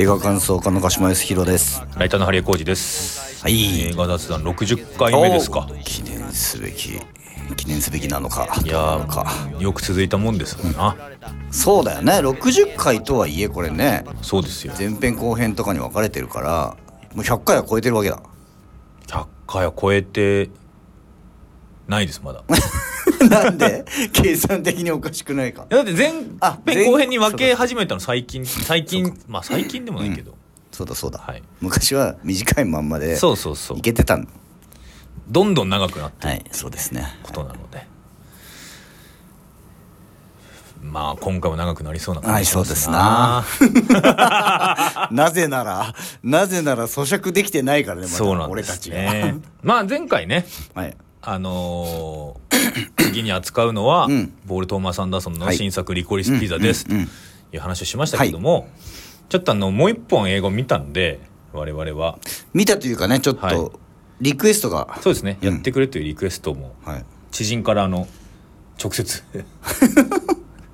[0.00, 3.42] 映画感想家の鹿島康弘ですライターのハリエコージです。
[3.42, 5.74] はい映画雑談60回目ですかお。
[5.84, 6.98] 記念すべき
[7.54, 10.96] 記念すべきなのかいやどうなのかーよく続いたもんですもんな。
[11.50, 14.72] そうだよね60回とはいえこれねそうですよ。
[14.78, 16.76] 前編後編とかに分かれてるから
[17.14, 18.22] もう100回は超えてるわけだ
[19.06, 20.48] 100回は超えて
[21.88, 22.42] ないですまだ。
[23.28, 23.84] なんで？
[24.12, 25.66] 計算的におかしくないか。
[25.68, 28.46] だって前あ編後編に分け始めたの最近。
[28.46, 30.34] 最近まあ最近でもないけど。
[30.72, 31.42] そうだそうだ、はい。
[31.60, 33.78] 昔は短いまんまでそうそうそう。
[33.78, 33.80] い。
[33.82, 34.26] けてたん
[35.28, 37.06] どんどん長くなってはいそうですね。
[37.22, 37.86] ことなので。
[40.82, 43.44] まあ今回も長くなりそうなはい感じしますそうですな。
[45.12, 48.16] なぜならなぜなら咀嚼できてないからねまだ。
[48.16, 48.96] そうなんです俺たちが。
[48.96, 49.36] ね。
[49.62, 50.46] まあ前回ね。
[50.74, 52.50] はいあのー
[52.98, 54.32] 次に扱うのは、うん。
[54.46, 55.56] ボール・トーマス・アンダーソンのはい。
[55.56, 56.84] 新作「リコリス・ピザ」です。
[56.84, 57.06] とい
[57.56, 58.68] う話をしましたけども、
[59.28, 61.20] ちょっとあのもう一本英語見たんで
[61.52, 62.18] 我々は。
[62.54, 63.56] 見たというかねちょっはい。
[63.56, 63.80] と
[64.20, 64.98] リクエストが。
[65.02, 65.48] そうですね、うん。
[65.54, 67.04] やってくれというリクエストもはい。
[67.32, 68.06] 知人からあの
[68.82, 69.22] 直接。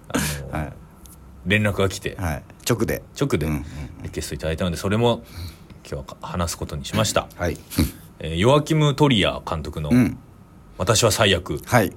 [0.08, 0.19] あ
[0.52, 0.72] の、はい
[1.47, 2.42] 連絡が来てはい。
[2.69, 3.02] 直で。
[3.19, 3.47] 直で
[4.02, 5.22] リクエストいただいたのでそれも
[5.89, 7.56] 今日は話すことにしました、はい。
[8.19, 10.19] えーヨアキム・トリア監督のうん
[10.78, 11.92] 「私は最悪」はい。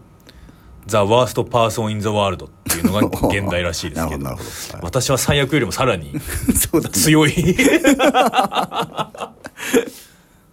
[0.86, 4.38] ザ・ワースト・パーソン・イン・ザ・ワールドっていうのが 現代らしいですけど。
[4.82, 6.14] 私は最悪よりもさらに
[6.92, 7.32] 強い。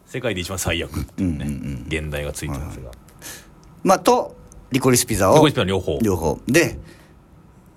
[0.06, 2.91] 世界で一番最悪っていうね、うんうん現代がついてますが、
[3.83, 4.36] まあと
[4.72, 5.34] リコリスピザを。
[5.34, 5.98] リコリスピザ両方。
[6.02, 6.40] 両方。
[6.46, 6.78] で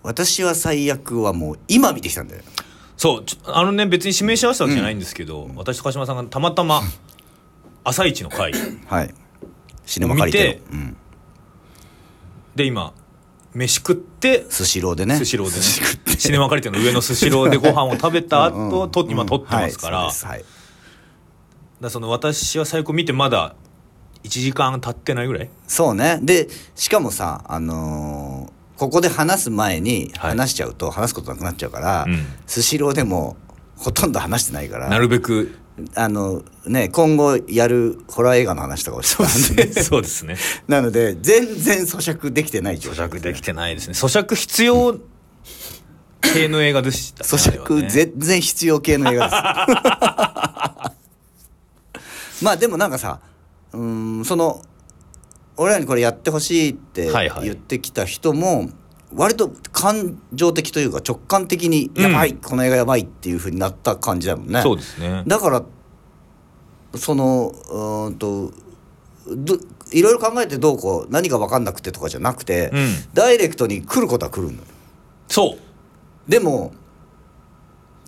[0.03, 2.41] 私は最悪はもう今見てきたんだよ。
[2.97, 6.81] そうあのね別に指名し合わせたわけじゃないんですけど、私と鹿島さんがたまたま
[7.83, 8.51] 「朝一の会。
[8.87, 9.13] はい
[9.89, 10.61] シネマ借りて見て。
[10.71, 10.97] うん。
[12.55, 12.93] で今
[13.53, 15.15] 飯食ってスシローでね。
[15.17, 16.17] スシローでね。
[16.19, 16.83] シネマ借りての。
[16.83, 20.45] 上のスシローで ご飯を食べた後、と今撮ってますから,、はいはい。
[21.81, 23.55] だその私は最高見てまだ
[24.23, 25.49] 1時間経ってないぐらい？
[25.67, 26.19] そうね。
[26.21, 30.29] でしかもさあのーここで話す前にはい。
[30.31, 32.25] 話しちゃうと話すことなくなっちゃうから、うん。
[32.47, 33.35] スシローでも
[33.75, 34.87] ほとんど話してないから。
[34.89, 35.55] なるべく
[35.95, 40.35] あのね今後やるホラー映画の話とかをしてたんでそうですね。
[40.67, 43.93] なので全然咀嚼できてない状咀態嚼できてないですね。
[43.93, 44.99] 咀嚼必要
[46.21, 47.89] 系の映画でしたね咀嚼ね。
[47.89, 49.35] 全然必要系の映画で
[52.39, 52.43] す。
[52.43, 53.19] まあでもなんかさ
[53.73, 54.61] うーんその
[55.57, 57.43] 俺らにこれやってほしいってはいはい。
[57.45, 58.69] 言ってきた人も
[59.13, 62.03] 割と感情的というか直感的に「うん。
[62.03, 64.61] やばい、この映画やばい」っていうふうになった感じだもんね。
[64.61, 65.23] そうですね。
[65.25, 65.63] だから
[66.95, 68.51] そのうーんと
[69.27, 69.57] ど
[69.91, 72.95] いろいろ考えてどうこう何が分かんなくてとかじゃなくて、うん。
[73.13, 74.59] ダイレクトに来ることは来るのよ。
[75.27, 76.31] そう。
[76.31, 76.73] でも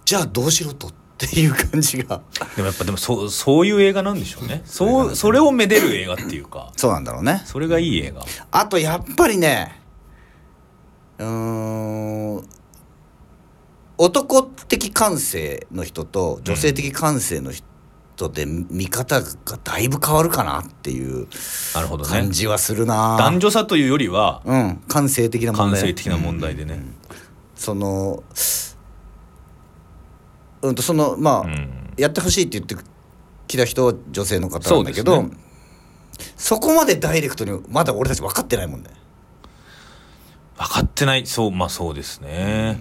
[0.06, 2.22] じゃあどうしろとっていう感じが。
[2.56, 4.62] でもやっぱでもそうそういう映画なんでしょうね。
[4.66, 6.72] そうそれをめでる映画っていうか。
[6.78, 7.42] そうなんだろうね。
[7.46, 8.24] それがいい映画。
[8.52, 9.81] あとやっぱりね
[11.22, 12.48] うーん
[13.98, 19.28] 男的感性の人と女性的感性の人で見方が
[19.64, 21.28] だいぶ変わるかなっていう
[22.10, 24.84] 感じはするな、男女差というよりはうん。
[24.88, 25.82] 感性的な問題。
[25.82, 26.84] 感性的な問題でね。
[27.56, 28.24] その
[30.64, 31.94] うんとそのまあ、うん。
[31.98, 32.76] やってほしいって言って
[33.48, 35.36] きた人は女性の方なんだけどそ,、そうで
[36.38, 38.90] すこまでダイレクトにまだ俺たち分かってないもんね
[40.62, 42.78] 分かってないそうまあそうですね。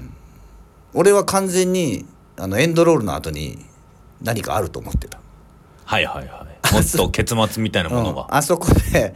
[0.92, 2.04] 俺は完全に
[2.36, 3.64] あのエンドロールの後に
[4.20, 5.18] 何かあると思ってた、
[5.86, 6.50] はいはいはい。
[6.74, 8.16] もっと結末みたいなものうん。
[8.16, 9.14] があそこで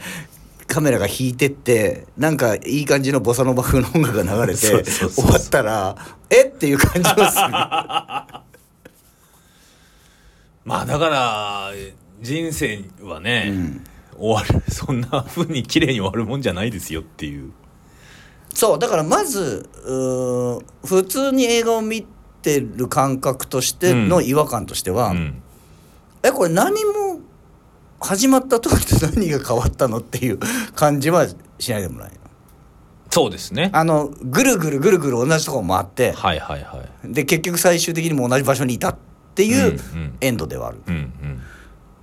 [0.66, 5.96] カメラが引いてってなんかいい感じのボサノバ風の音楽が流れてそうそうそう終わったら
[6.30, 6.44] え？
[6.44, 7.42] っていう感じがする。
[10.64, 11.70] まあだから
[12.22, 13.52] 人生はね、
[14.16, 17.52] 終わるそんな風に綺麗に終わるもんじゃないですよっていう
[18.54, 19.68] そうだからまず
[20.84, 22.06] 普通に映画を見
[22.40, 25.42] てる感覚としての違和感としては、うん。
[26.22, 27.20] えこれ何も
[28.00, 30.38] 始まった時と何が変わったのっていう
[30.74, 31.26] 感じは
[31.58, 32.12] しないでもない
[33.10, 33.70] そうですね。
[33.72, 37.12] あのぐるぐるぐるぐる同じとこ回ってはいはいはい。
[37.12, 38.96] で結局最終的にも同じ場所にいたっ
[39.34, 39.78] ていう
[40.20, 41.12] エンドではある、うん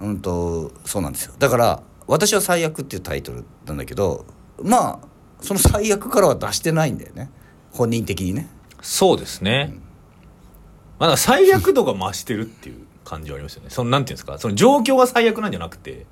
[0.02, 0.10] うん。
[0.10, 1.34] うん、とそうなんですよ。
[1.40, 4.26] だから「私は最悪」っていうタイトルなんだけど
[4.62, 5.11] まあ
[5.42, 7.30] その最悪からは出してないんだよね。
[7.72, 8.48] 本人的にね。
[8.82, 9.76] そうですね、
[11.00, 13.70] まあだから最悪度が増してるっていう感じはありますよね。
[13.70, 14.38] そのなんていうんですか？
[14.40, 16.08] その状況が最悪なんじゃなくて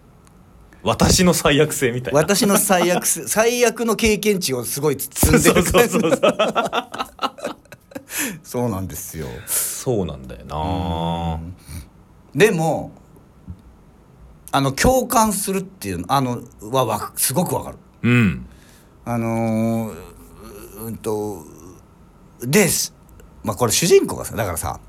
[0.82, 2.18] 私の最悪性みたいな。
[2.20, 5.88] 私の最悪す 最悪の経験値をすごい積んでそうる感じ。
[5.90, 6.20] そうそうそう
[8.42, 8.68] そう。
[8.70, 9.26] なんですよ。
[9.46, 11.38] そうなんだよな。
[12.34, 12.92] でも
[14.52, 17.78] あの共感するっていうのあのはわすごくわかる。
[18.02, 18.46] うん
[19.04, 19.94] あのー
[20.82, 21.44] ううんと
[22.40, 22.94] です。
[23.42, 24.80] まあこれ主人公がさだからさ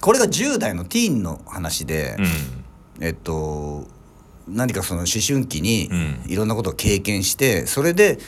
[0.00, 2.22] これが10代のティーンの話で、う
[3.02, 3.04] ん。
[3.04, 3.86] えっと
[4.48, 6.22] 何かその思春期にうん。
[6.26, 8.18] いろんなことを経験してそれで、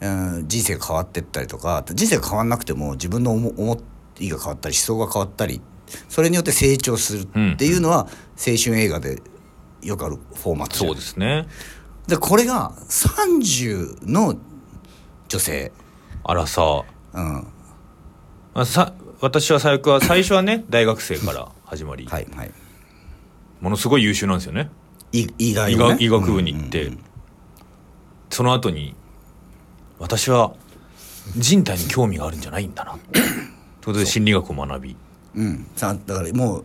[0.00, 3.80] うん、人生が変わってったりとか人生が変わんなくても自分の思思
[4.20, 5.60] いが変わったり思想が変わったり
[6.08, 8.06] それによって成長するっていうのは
[8.36, 9.20] 青春映画で
[9.82, 11.46] よくあるフォーマットそうですね。
[12.06, 14.36] でこれが30の
[15.28, 15.72] 女性、
[16.24, 16.84] あらさ。
[17.12, 17.46] うん、
[18.54, 22.52] あさ私は最悪は 最初はね大学生から始まり、はいはい。
[23.60, 24.70] ものすごい優秀なんですよね。
[25.12, 26.92] い医大医学医学部に行って、
[28.30, 28.94] その後に
[29.98, 30.54] 私は
[31.36, 32.98] 人体に興味があるんじゃないんだな。
[33.12, 33.24] という
[33.84, 34.96] ことで心理学を学び。
[35.34, 35.46] うん。
[35.46, 36.64] うんさだからもう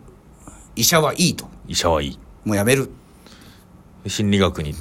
[0.75, 1.47] 医者はいいと。
[1.67, 2.19] 医者はいい。
[2.43, 2.89] もうやめる。
[4.03, 4.73] で心理学に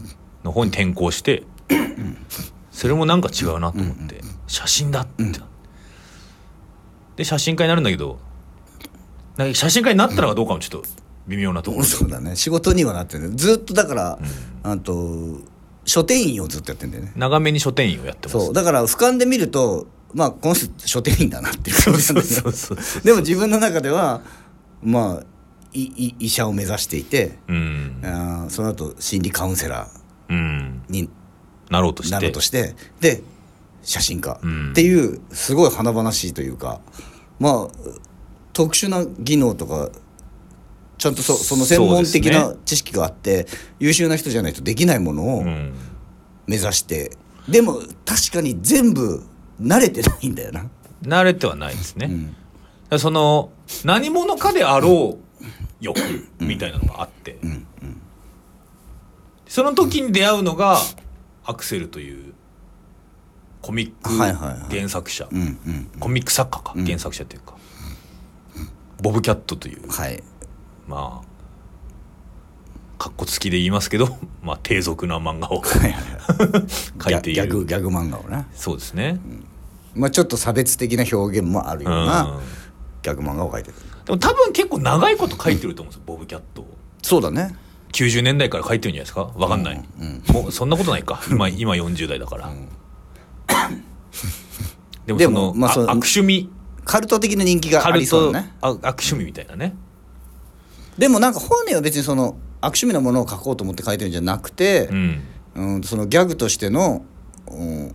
[0.44, 1.42] の方に転校して
[2.78, 5.40] それもなんか違うなと思って、写真だってなって、
[7.16, 8.20] で写真家になるんだけど
[9.52, 10.88] 写真家になったらどうかもちょっと
[11.26, 11.82] 微妙なところ。
[11.82, 12.36] で、そうだね。
[12.36, 14.18] 仕事にはなってるずっとだから、
[14.62, 15.40] あと
[15.84, 17.12] 書店員をずっとやってんだよね。
[17.16, 18.46] 長めに書店員をやってます。
[18.46, 18.54] そう。
[18.54, 24.22] だから俯瞰で見るとまあこの人書店員だなっていう感じなんだでも自分の中では
[24.84, 25.26] まあ
[25.72, 28.00] いい医者を目指していて、うん。
[28.04, 29.88] あーその後心理カウンセラ
[30.28, 30.82] うん。
[30.88, 31.10] ーに
[31.70, 32.14] なろうとして。
[32.14, 33.22] なろうとしてで
[33.82, 34.38] 写真家。
[34.42, 34.70] うん。
[34.70, 36.80] っていうすごい華々しいというか
[37.38, 37.90] まあ
[38.52, 39.90] 特殊な技能とか
[40.98, 43.46] ちゃんとそその専門的な知識があって、
[43.78, 45.74] 優秀な人じゃないとできないものをうん。
[46.48, 47.12] 目指して、
[47.46, 47.74] でも
[48.06, 49.22] 確かに全部
[49.60, 50.64] 慣れてないんだよな。
[51.02, 52.34] 慣れてはないですね、
[52.90, 52.98] うん。
[52.98, 53.50] その
[53.84, 55.44] 何者かであろう
[55.78, 56.00] 欲
[56.40, 57.38] みたいなのがあって、
[59.46, 60.78] その時に出会うのが
[61.48, 62.34] アクセルという
[63.62, 64.10] コミック
[64.70, 67.54] 原作者、うんうんコミック作家か、原作者というか、
[69.00, 69.88] ボブキャットという。
[69.90, 70.22] はい。
[70.86, 71.28] まあ
[73.02, 75.78] かっこつきで言いますけど まあ低俗な漫画を 書
[77.10, 79.18] いていギャギャグるギャグ漫画をね、そうですね、
[79.94, 82.40] まあ、ちょっと差別的な表現もあるよううなん。
[83.02, 83.76] ギャグ漫画を描いてる。
[84.04, 86.66] でも多分結構長いこと書いてると思うんですよボブキャット
[87.02, 87.54] そうだね
[87.92, 89.30] 90年代から書いてるんじゃないですか？
[89.36, 89.82] わかんない、
[90.32, 91.20] もうそんなことないか。
[91.30, 92.50] 今今40代だから、
[95.06, 96.50] でもでそのもまあそ悪趣味。
[96.84, 98.54] カルト的な人気がありそうだね。
[98.62, 99.76] あ悪趣味みたいなね。
[100.96, 105.22] でもなんか本人は別にその悪趣味なものを書こうと思って書いてるんじゃなくてう、ん。
[105.54, 107.04] うん、そのギャグとしての、
[107.50, 107.94] うん、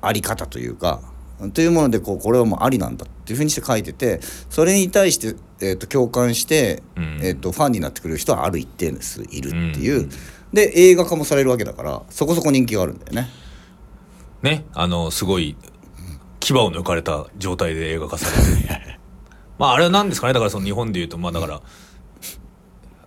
[0.00, 1.02] あり方というか
[1.48, 4.20] というものでこうこれはもうありなんだっていうふうにして書いてて
[4.50, 7.20] それに対して、えー、と共感して、うん。
[7.22, 10.10] えー、とファンになってくれる人はある一定数いるっていう、うん。
[10.52, 13.28] で映画化もされるわけだからそこそこ人気があるんだよね。
[14.42, 15.56] ねあのすごい
[16.40, 18.98] 牙を抜かれた状態で映画化されて。
[19.58, 20.32] まああれは何ですかね？
[20.32, 21.60] だからその日本でいうとまあだから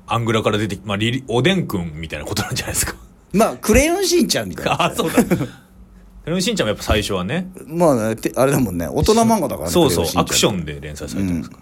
[0.08, 2.96] アングラから出てきまあリリおでんくんみたいなことなんじゃないですか。
[3.34, 4.84] まあ「クレヨンしんちゃん」みたいな。
[4.84, 5.24] あそうだ
[6.24, 7.51] クレヨンしんちゃんもやっぱ最初はね。
[7.65, 8.88] まあね、てあれだもんね。
[8.88, 11.58] 大人漫画だからねそうそうアクションンで連載されてますか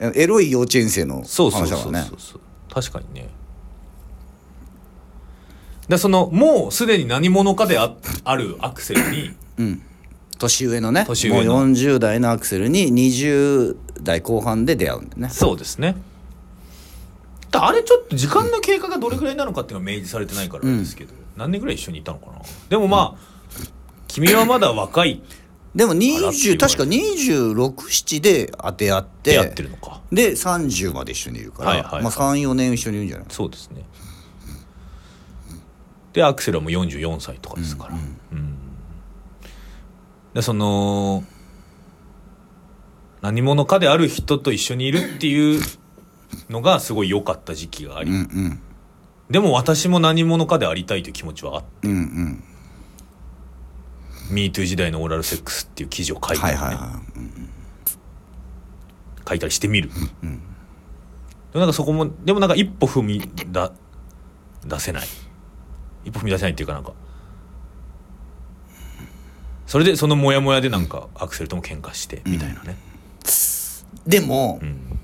[0.00, 1.92] ら、エロい幼稚園生のそうそうそうそう。
[1.92, 2.10] 話だからね。
[2.18, 2.40] そう
[2.72, 3.28] 確かにね。
[5.88, 9.34] でそのもうすでに何者かでああるアクセルに
[10.38, 11.04] 年上のね。
[11.06, 11.54] 年上の。
[11.54, 15.28] もう40代のアクセルに20代後半で出会うんだよね。
[15.30, 15.96] そうですね。
[17.50, 22.42] だあれちょっと時間の経過がどれぐらいなのかっていうのは明示されてないからですけど、何年ぐらい一緒にいたのかな。
[22.68, 23.37] でもまあ、
[24.18, 25.22] 君はまだ若い。
[25.74, 30.00] でもあらって言われ20て確か267で当て合ってってるのか。
[30.10, 32.02] で30まで一緒にいるから、はいはいはい。
[32.02, 33.26] まあ、34年一緒にいるんじゃない？
[33.28, 33.84] そうですね。
[36.12, 37.94] でアクセルはもう44歳とかですから。
[37.94, 38.56] うん。
[40.34, 41.22] でその
[43.20, 45.62] 何者かである人と一緒にいるっていう
[46.48, 48.60] のがすごい良かった時期があり、うんうん。
[49.30, 51.88] でも私も何者かでありたいという気持ちはあって。
[51.88, 52.44] うんうん
[54.30, 56.60] MeToo 時代のオーラルセックスっていう記事を書いたり、ね。
[56.60, 57.00] はいはいは
[59.28, 59.98] 書いたりしてみる、で
[61.52, 63.72] もなんかそこもでもなんか一歩踏みだ
[64.64, 65.06] 出せない。
[66.06, 66.94] 一歩踏み出せないっていうかなんか。
[69.66, 72.78] それでそのモヤモヤでなんかアクセルとも喧嘩してみたいなね、
[74.06, 74.98] いでも、ん。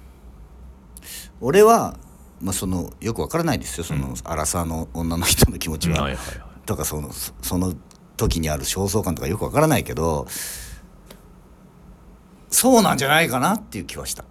[1.42, 1.98] 俺は、
[2.40, 3.84] まあ、そのよくわからないですよ。
[3.84, 6.50] その荒さの女の人の気持ちは、はいはいはい。
[6.64, 7.74] とかそのそその
[8.16, 10.26] 時にある焦燥感とかよくわからないけど
[12.50, 14.24] そうなんじゃないかなっていう気はした。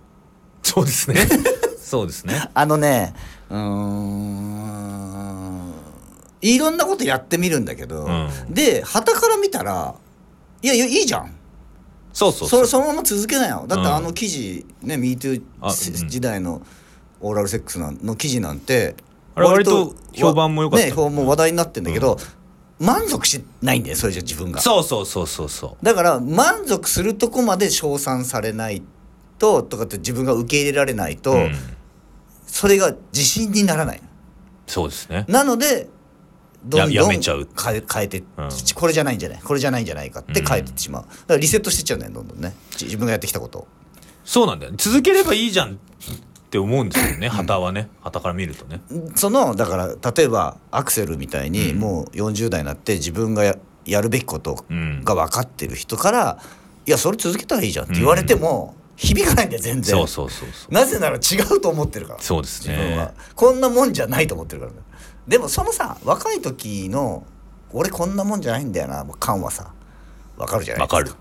[0.61, 1.17] そうですね。
[1.77, 2.49] そうですね。
[2.53, 3.13] あのね
[3.49, 5.73] うーん
[6.41, 8.29] いろんなことやってみるんだけど、うん。
[8.49, 9.95] で旗から見たら
[10.61, 11.33] いやいやいいじゃん。
[12.13, 13.65] そうそうそれそのまま続けなよ。
[13.67, 13.93] だってうん。
[13.93, 16.61] あの記事ね「MeToo あうん時代の
[17.19, 18.95] オーラルセックスのの記事なんて
[19.35, 20.85] あれ割と評判も良かった。
[20.85, 22.17] ね評判も話題になってんだけど、
[22.83, 24.59] 満足しないんだよそれじゃ自分が。
[24.61, 25.85] そうそうそうそうそう。
[25.85, 28.83] だから満足するとこまで称賛されない
[29.39, 31.55] ととかって自分が受け入れられないと、うん。
[32.45, 34.01] それが自信にならない。
[34.67, 35.25] そうですね。
[35.27, 35.87] なので
[36.65, 37.47] どんどんややめちゃう。
[37.61, 38.25] 変え変えて、ん。
[38.75, 39.41] これじゃないんじゃない？
[39.41, 42.53] これじゃないんじゃないかって変えてってしまう、だからリセットしてっちゃうんだよどんどんね。
[42.77, 43.67] じ自分がやってきたことを。
[44.23, 44.71] そうなんだよ。
[44.71, 45.79] ね続ければいいじゃん
[46.53, 47.89] って思うんですよね 旗はね。
[48.01, 48.79] 旗から見るとね。
[49.15, 51.79] そのだから例えばアクセルみたいにうん。
[51.79, 53.55] もう40代になって自分がや
[53.85, 55.01] やるべきことうん。
[55.03, 56.37] が分かってる人から
[56.85, 59.95] 「いやそれ続けたらいいじゃん」って言われても響かないんだよ全然。
[59.97, 60.73] そうそうそうそう。
[60.73, 61.19] なぜなら違
[61.55, 63.05] うと思ってるからそうです自分は。
[63.07, 64.77] ねこんなもんじゃないと思ってるからね。
[65.27, 67.25] でもそのさ若い時の
[67.71, 69.71] 俺こんなもんじゃないんだよな感はさ
[70.37, 71.11] 分かるじゃないわかる。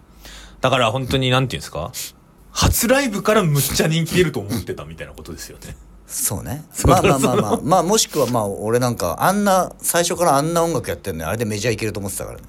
[0.60, 1.90] だから本当になんていうんですか？
[2.52, 5.76] 初ライブからむっちゃ人気出ると思ってたみたいなことですよね。
[6.06, 6.64] そうね。
[6.84, 7.60] まあまあまあまあ。
[7.64, 12.44] まあもしくはまあ俺なんかあんな最初からあんな音楽やってんのにあれでメジャーいけると思ってたからね。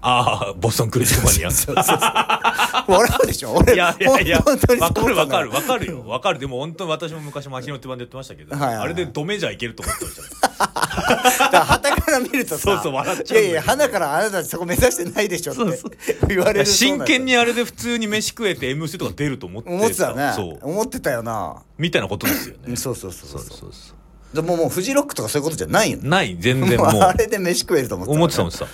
[0.00, 1.50] ああボストンクリスマニア。
[1.50, 1.98] そうそうそう。
[1.98, 3.52] 笑うでしょ？
[3.54, 6.04] 俺いやいやいや本当にそうわかるわかるわかるよ。
[6.06, 6.38] わかる。
[6.38, 8.84] でも本当に私も昔マヒノってバンドやってましたけど、はいはいはい。
[8.84, 10.22] あれでドメジャーいけると思ってました
[10.58, 16.26] だから旗から見るとさそうそう笑っちゃういやいや花からあなたそこ目指してないでしょってそうそう。
[16.28, 20.32] 言われる真剣ににあれで普通に飯食えて M ステとか出ると思って思ってたよね。
[20.34, 20.58] そう。
[20.62, 21.62] 思ってたよな。
[21.78, 22.76] みたいなことですよね。
[22.76, 23.40] そうそうそうそう。
[23.40, 24.36] うそそうそう。
[24.36, 25.98] でももうフジロックとかそういうことじゃないよ。
[26.02, 26.36] ない。
[26.38, 26.92] 全然もう。
[26.92, 28.66] も うあれで飯食えると思ってた思ってた思ってた。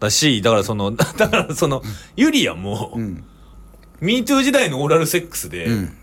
[0.00, 1.82] だしだからその だからその
[2.16, 3.24] ユリアも、ん。
[4.02, 5.96] MeToo 時代のオーラルセックスで、ん。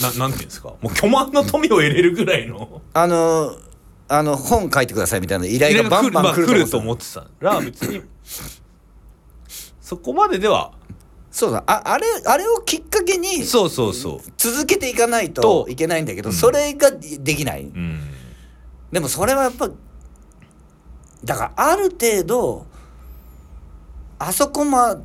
[0.00, 0.68] ななんていうんですか？
[0.80, 2.82] もう巨万の富を得れるぐらいの。
[2.94, 3.56] あの
[4.08, 8.02] あの本書いてくださいみたいな依頼がバンバン来るとと思ってたら別に。
[9.80, 10.72] そこまででは。
[11.30, 16.34] そうだああれあれをきっかけにそうそうそ続けていかないとといけないんだけど、うん。
[16.34, 18.00] それができない、ううん。
[18.90, 19.70] でもそれはやっぱ
[21.22, 22.66] だからある程度
[24.18, 24.98] あそこま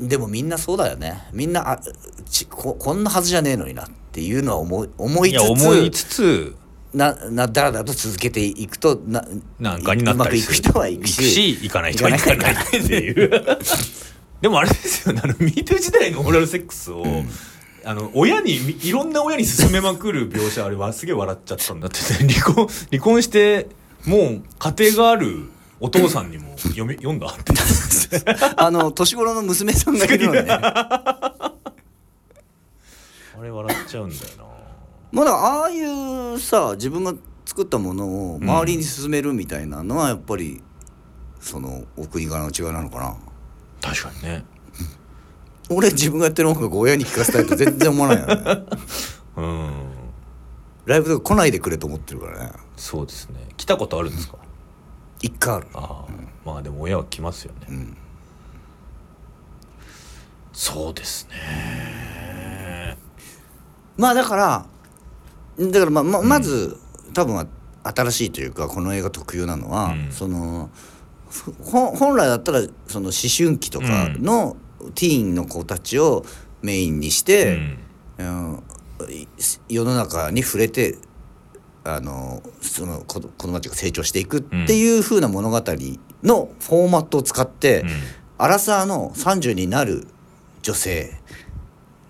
[0.00, 1.28] でもみんなそうだよね。
[1.32, 1.80] みんなあ
[2.28, 6.56] ちここんなはずじゃねえのになっていうのは思い思いいつつや思いつつ
[6.94, 9.24] ななだらだらと続けていくとな
[9.58, 10.70] なんかになったりする。
[10.70, 13.30] うまくいく人はいく行くしし行かない人は行かないっていう。
[14.40, 17.04] でもあれですよねあの MeToo 時代のオーラルセックスを、
[17.84, 22.24] あの親にみいろんな親に勧めまくる描写あれはすげえ笑っちゃったんだって。
[22.24, 23.68] ね離婚離婚して
[24.06, 27.52] もう家庭があるお父さんにも読み読んだって。
[28.56, 30.46] あの年頃の娘さんがいるのね。
[30.50, 31.52] あ
[33.42, 34.44] れ笑っちゃうんだよな
[35.10, 37.14] まあだああいうさ自分が
[37.46, 40.62] 作ったものを周りに勧めるみたいなのはやっぱり
[41.40, 43.16] そのお国柄の違いなのかな。
[43.80, 44.44] 確かにね。
[45.70, 48.64] 俺自分がやってる音楽親に聴かせたいと全然思わないよね。
[49.36, 49.70] うん。
[50.86, 52.52] ライブとか来ないでくれと思ってるからね。
[52.76, 53.36] そうですね。
[53.56, 54.38] 来たことあるんですか？
[55.20, 55.66] 一回ある。
[55.74, 56.12] ああ、
[56.44, 57.96] まあでも親は来ますよね、ん。
[60.52, 62.96] そうですね。
[63.96, 64.66] まあだから
[65.58, 66.76] だからまあままず、
[67.14, 67.46] 多分は
[67.82, 70.12] 新しいというかこの映画特有なのは、うん。
[70.12, 70.70] その
[71.60, 74.56] 本来だったらその思春期とかの
[74.94, 76.24] ティーンの子たちを
[76.62, 77.58] メインにして、
[78.18, 78.62] うん。
[79.10, 79.26] い
[79.68, 80.98] 世の中に触れて
[81.84, 85.56] あのその子子供たちが成長していくっていう風な物語
[86.24, 87.88] のフォーマットを使って、うん。
[88.38, 90.06] アラサーの30になる
[90.62, 91.12] 女性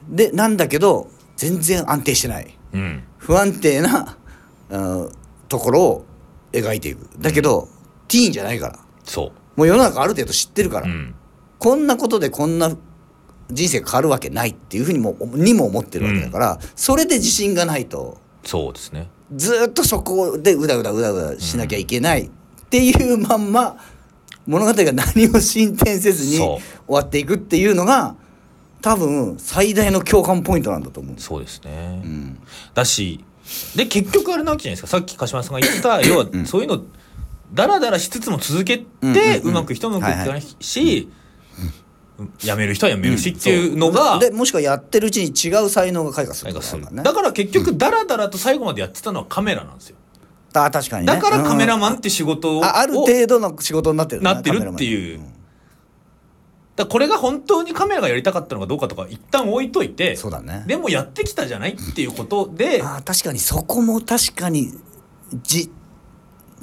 [0.09, 2.55] でなんだけど全然安定してない。
[2.73, 4.17] うん、うん不安定な、
[4.71, 5.13] うん
[5.49, 6.07] ところを
[6.53, 7.09] 描いていく。
[7.19, 7.69] だけど、
[8.07, 8.79] ティーンじゃないから。
[9.05, 11.15] そもう世の中ある程度知ってるから、う、うん、
[11.59, 12.75] こんなことでこんな
[13.51, 19.11] 人生が変わるわけないっていうふうにもにも思ってるわけだから、それで自信がないとそうですね。
[19.35, 22.31] ずーっとそこでうだうだうだうだしなきゃいけないっ
[22.71, 23.77] ていうまんま
[24.47, 28.17] 物語が何も進展せずに終わっていくっていうのが
[28.81, 31.15] 多分最大の共感ポイントなんだと思う。
[31.19, 32.39] そうですね、うん。
[32.75, 33.25] だし
[33.75, 34.89] で結局あれなわけじゃないですか。
[34.89, 36.83] さっき鹿島さんが言った要はそういうの
[37.53, 39.11] ダラダラしつつも続けて、うん。
[39.11, 39.17] うん。
[39.17, 41.09] うんうまく人もうまくいかないし、
[42.39, 47.03] 辞める人は辞めるしっていうのが、でもしくはやってるうちに違う才能が開花するね。
[47.03, 49.97] だから結局ダラダラと最後までやってたのはカメラなんですよ。
[50.55, 51.13] あ確かにね。
[51.13, 55.21] だからカメラマンうんって仕事をあある程度の仕事になってるねなってるっていう
[56.79, 60.65] だこれが本当にカメラがやりたかったのかどうかとか一旦置いといてそうだね。
[60.67, 64.73] でもやってきたじゃないっていうことであー確かにそこも確かに
[65.43, 65.71] じ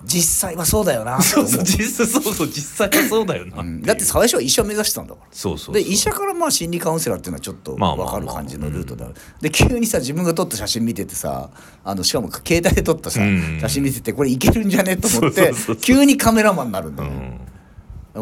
[0.03, 1.17] 実際はそうだよな。
[1.17, 3.65] とそうそう実際そうそう実際はそうだよな、う。
[3.65, 3.81] ん。
[3.81, 5.27] だって最初は医者目指してたんだから。
[5.31, 9.07] そうそうで医者からまあ心理カウンセラーっていうのはちょっとまあまあ分かる感じのルートだ、
[9.41, 11.49] で急にさ自分が撮った写真見ててさ
[11.83, 13.57] あのしかも携帯で撮ったさ、うん。
[13.59, 17.39] 写真見ててこれいけるんじゃねと思って急にカメラマンになるんだうよね、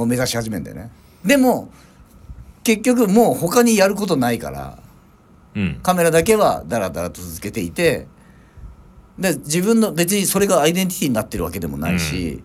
[0.05, 0.89] 目指し始めるんだよね。
[1.25, 1.69] でも
[2.63, 4.77] 結局もう他にやることないから
[5.55, 5.79] うん。
[5.83, 8.07] カメラだけはダラダラと続けていて
[9.19, 12.43] で自分の別にそれがアイデンティティになってるわけでもないし、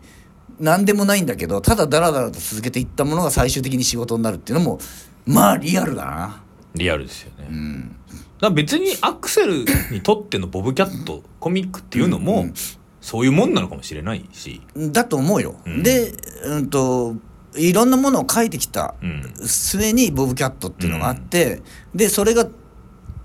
[0.60, 4.78] 何でもないんだけどただダラダラと続けていったものが最終的に仕事になるっていうのも
[5.24, 6.42] まあリアルだな。
[6.74, 7.96] リアルですよね、うん。
[8.06, 12.54] だから別にアクセルにとってのボブキャットコミックっていうのも、うん。
[13.00, 15.56] そういうもんなのかもしれないし、だと思うよ。
[15.64, 15.82] うん。
[15.82, 16.12] で、
[16.44, 17.16] うんと
[17.56, 18.94] いろんなものを書いてきた。
[19.02, 19.32] うん。
[19.44, 21.62] 末にボブキャットっていうのがあって、
[21.94, 22.46] でそれが、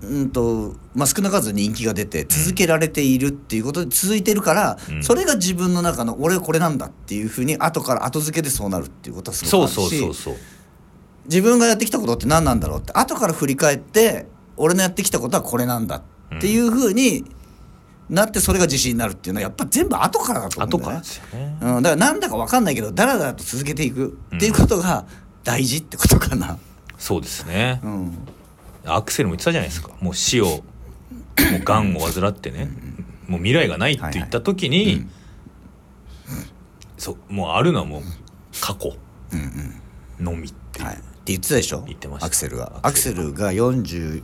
[0.02, 5.02] うんとまあ、少なからず人気が出て続けられているっていうことで続いてるから、うん。
[5.02, 10.34] それが自分の中の俺はこれなんだっていうふうに後から後付けでそうなるっていうことはすごくあるしそうそうそう
[11.26, 14.26] 自分がやってきたことって何なんだろうって後から振り返って
[14.56, 16.02] 俺のやってきたことはこれなんだ
[16.36, 17.24] っていうふうに
[18.08, 21.02] なってそれが自信になるっていうのはやっぱ全部後からだと思うんだよね。
[21.02, 25.06] 後からね、うん、だからなんだか分かんないけどだらだらと続けていくっていうことが
[25.42, 26.58] 大事ってことかな。
[26.98, 27.80] そうですね。
[27.82, 28.18] うん、
[28.84, 29.90] アクセルも言ってたじゃないですか。
[30.00, 30.60] もう死をも
[31.60, 32.70] うがんを患ってね。
[33.26, 34.94] もう未来がないって言った時に、はいはい。
[34.96, 35.10] うん
[36.96, 38.02] そうもうあるのはもう
[38.60, 38.94] 過去。
[39.32, 39.80] うん
[40.24, 41.82] のみっていう、はい、って言ってたでしょ？
[41.86, 42.26] 言ってました。
[42.26, 42.80] アクセルが。
[42.82, 44.22] アアクセルが40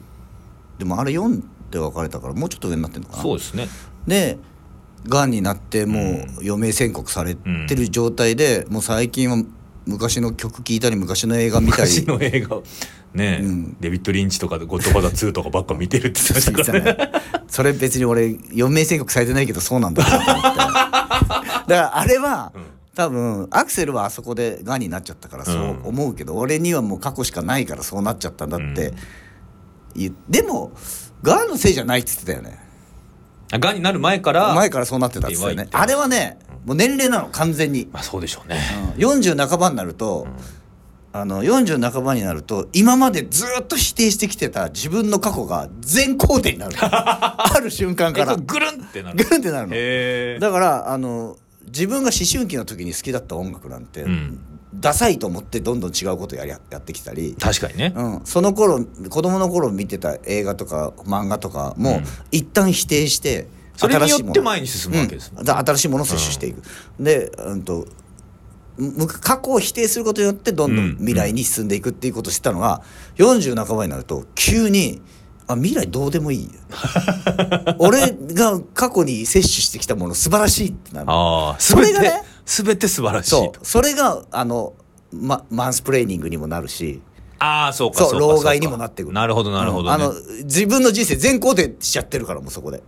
[0.78, 3.22] でもあれ4で分かれたからもうちょっと上になってるのかな。
[3.22, 3.68] そうですね。
[4.06, 4.38] で
[5.08, 9.42] がんになってもう余命宣告されてる状態で、もう最近は
[9.86, 11.90] 昔の曲聴いたり昔の映画見たり。
[11.90, 12.58] 昔の映画
[13.14, 13.76] ねえ、うん。
[13.80, 16.94] デビッド・リンチとかで「ゴッドファーザー2」とかばっか見てるって言ってたから。
[16.94, 17.12] ね。
[17.48, 20.58] それ別に俺余命宣告されてないけどそうなんだなと思って。
[20.58, 22.62] だからあれは、うん。
[22.94, 28.92] 多分アクセルはあそこでがんになっちゃったからそう思うけど、俺にはもう過去しかないからそうなっちゃったんだって
[29.94, 30.72] 言う、でも
[31.22, 32.58] がんのせいじゃないって言ってたよね。
[33.52, 35.70] あがんになる前から前からそうなってたって言ってたよね。
[35.72, 38.60] あれはねもう年齢なの完全に、まあそうでしょうね、
[38.96, 39.02] うん。
[39.02, 40.26] 40半ばになると、
[41.12, 46.76] あの40半ばになると今までずっと否定してきてた自分の過去が全肯定になる。
[46.80, 48.36] ある瞬間から。
[48.36, 50.40] ぐるんってなるグンってなるの。
[50.40, 54.40] だからあの自分が思春期の時に好きだった音楽なんて、うん
[54.74, 62.04] ダサいと思ってどんどん違うことやりやってきたり、確かにね、うん、その頃子供の頃見てた映画とか漫画とかも、うん。
[62.30, 65.44] 一旦否定してそれによって前に進むわけですうん。
[65.44, 66.62] だ新しいものを摂取していく、
[67.00, 67.86] で、うん、と
[68.78, 72.82] む過去を否定することによってどんどん未来に進んでいくっていうことを知ったのが、
[73.16, 75.02] 40半ばになると急に
[75.48, 76.50] あ未来どうでもいい。
[77.78, 81.06] 俺が過去に摂取してきたもの素晴らしいってなる。
[81.10, 83.64] ああそれがねすべて素晴らしいそとう。
[83.64, 84.74] それがあの、
[85.12, 87.00] ま、マンスプレーニングにもなるし。
[87.38, 89.14] ああそうかそうか老害にもなってくる。
[89.14, 90.04] なるほどなるほど、ね。
[90.04, 90.10] うん。
[90.10, 92.82] あの自分の人生全肯定しちゃってるからもうそこで,、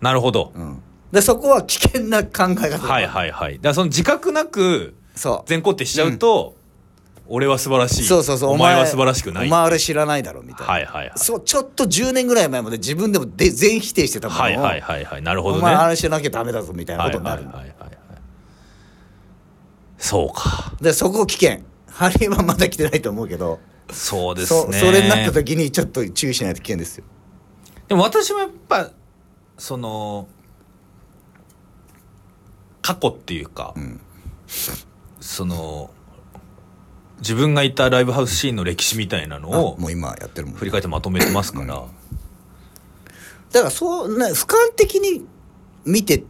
[0.00, 0.82] なるほど、うん、
[1.12, 3.56] でそこは危険な考え方はいはいはい。
[3.56, 5.48] だからその自覚なくそう。
[5.48, 6.56] 全肯定しちゃうと、
[7.28, 8.04] 俺は素晴らしい。
[8.04, 8.50] そうそうそう。
[8.52, 9.46] お前は素晴らしくない。
[9.46, 11.18] お前あれ知らないだろみたいな、はいはいはい。
[11.18, 15.22] そうちょっと10年ぐらい前まで自分でもで全否定してたものを、はいはいはいはい。
[15.22, 15.60] なるほどね。
[15.60, 17.85] お前あれしなきゃダメだぞみたいなはいことになる、はいはいはいはい
[19.98, 20.72] そうか。
[20.80, 21.64] でそこ危険。
[21.88, 23.58] ハリーはまだ来てないと思うけど。
[23.90, 24.78] そうですそね。
[24.78, 27.04] それになった時にちょっと注意しないと危険ですよ。
[27.88, 28.90] でも私もやっぱ
[29.56, 30.28] その
[32.82, 34.00] 過去っていうか、ん。
[35.20, 35.90] その
[37.18, 41.84] 自分がいたライブハウスシーンの歴史みたいなのをもう今やってるもん振り返ってまとめてますから、
[43.52, 45.26] だからそうね俯瞰的に
[45.84, 46.22] 見て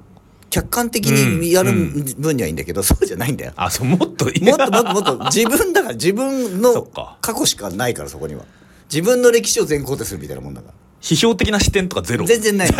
[0.56, 3.52] 客観的にやるうん分にはいいんだけど、そうじゃないんだよ。
[3.56, 4.30] あそうもっと？
[4.30, 5.18] いいもっともっともっと。
[5.30, 7.18] 自分だから自分そのっか。
[7.20, 8.44] 過去しかないからそこには。
[8.90, 10.74] 自分の歴史を全肯定するみたいなもんだから。
[11.02, 12.24] 批評的な視点とかゼロ？
[12.26, 12.70] 全然ない。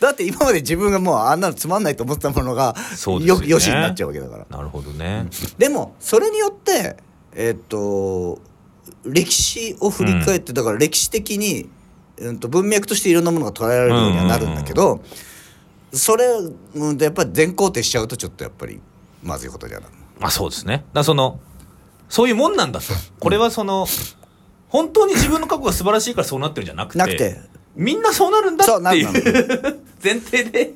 [0.00, 3.48] だって今まで自分がもうあんなのつまんないと思ってたものがそうですよね。
[3.48, 4.46] よしになっちゃうわけだから。
[4.48, 5.26] なるほどね、
[5.58, 6.96] でもそれによって
[7.34, 8.40] えっと
[9.04, 11.68] 歴史を振り返って、だから歴史的に、
[12.18, 15.02] うん、と文脈としていろんなものが捉えられるようにはなるんだけど、
[15.92, 16.26] それ、
[16.74, 18.80] うん、やっぱり全肯定しちゃうとちょっとやっぱり
[19.22, 19.88] まずいことじゃない。
[20.18, 20.84] まあそうですね。
[20.92, 21.40] だその
[22.08, 22.86] そういうもんなんだと。
[23.18, 23.86] これはその
[24.68, 27.40] 本当に自分の過去が素晴らしいからそうなってるんじゃなくてなくて。
[27.76, 29.08] みんなそうなるんだっていう
[30.02, 30.74] 前提で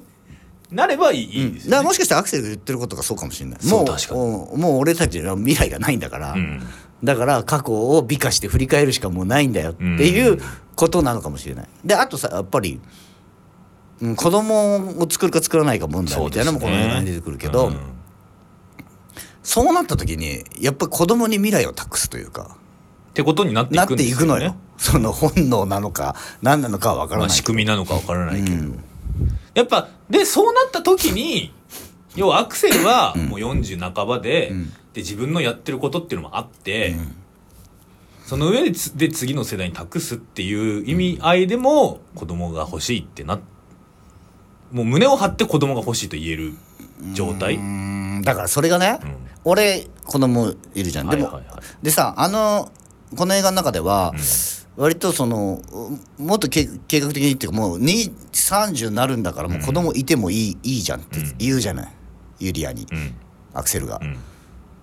[0.73, 1.71] なればいい,、いいですよね。
[1.71, 3.59] だからもしかしたらアクセルが言ってることがそうかもしれない。
[3.61, 4.21] そうもう確かに。
[4.21, 4.25] お
[4.57, 6.63] もう俺たちの未来がないんだから、うん
[7.03, 10.41] だから過去を美化して振り返るしかもうないんだよっていう
[10.75, 11.69] ことなのかもしれない。
[11.85, 12.81] であとさやっぱり、
[14.01, 17.79] うん、子供を作るか作らないか問題みたいなのもこの映画に出てくるけど、うん。
[19.43, 22.57] そうなった時にやっぱり子供に未来を託すというか
[23.11, 24.05] ってことになっていくね。
[24.05, 24.57] いくのよ。
[24.77, 28.85] その本能なのか何なのかは分からまあ、ない仕組みなのかわからないけど、うん。
[29.55, 31.53] やっぱでそうなった時に
[32.15, 36.97] 要はアクセルはもう40半ばで,、んで自分のやってることっていうのもあって、
[38.27, 43.39] その上でつで次の世代に託すっていう意味合いでも子供が欲しいってな
[44.73, 46.55] もう胸を張って子供が欲しいと言える
[47.15, 47.61] 状態、
[48.25, 49.17] だからそれがね、うん。
[49.45, 51.85] 俺子供いるじゃん、でも、はいはいはい。
[51.85, 52.73] でさあの
[53.17, 54.13] この映画の中では、
[54.77, 55.63] 割とその
[56.19, 61.93] うもっとけ計画的にっていうかもう2 30になるんだからもう子供いてもいい,、いいじゃんって言うじゃない。
[62.41, 63.15] ユリアに、うん。
[63.55, 64.01] アクセルが。
[64.03, 64.19] うん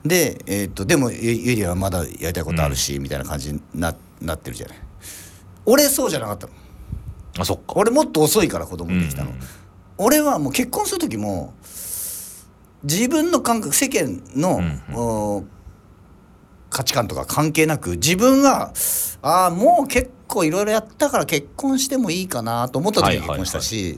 [0.06, 4.78] で、えー、とでもユユリアはまだやりたいことあるし、みたいな感じにななってるじゃない。
[5.66, 6.54] 俺そうじゃなかったの。
[7.40, 7.74] あそっか。
[7.76, 9.40] 俺もっと遅いから子供できたの、うん
[9.98, 11.54] 俺はもう結婚する時も
[12.84, 15.46] 自分の感覚世間の、うんお
[16.70, 18.74] 価値観とか関係なく自分が
[19.22, 23.98] ああもう結構いろいろやったから結婚してもいいかなと思った時に結婚したし、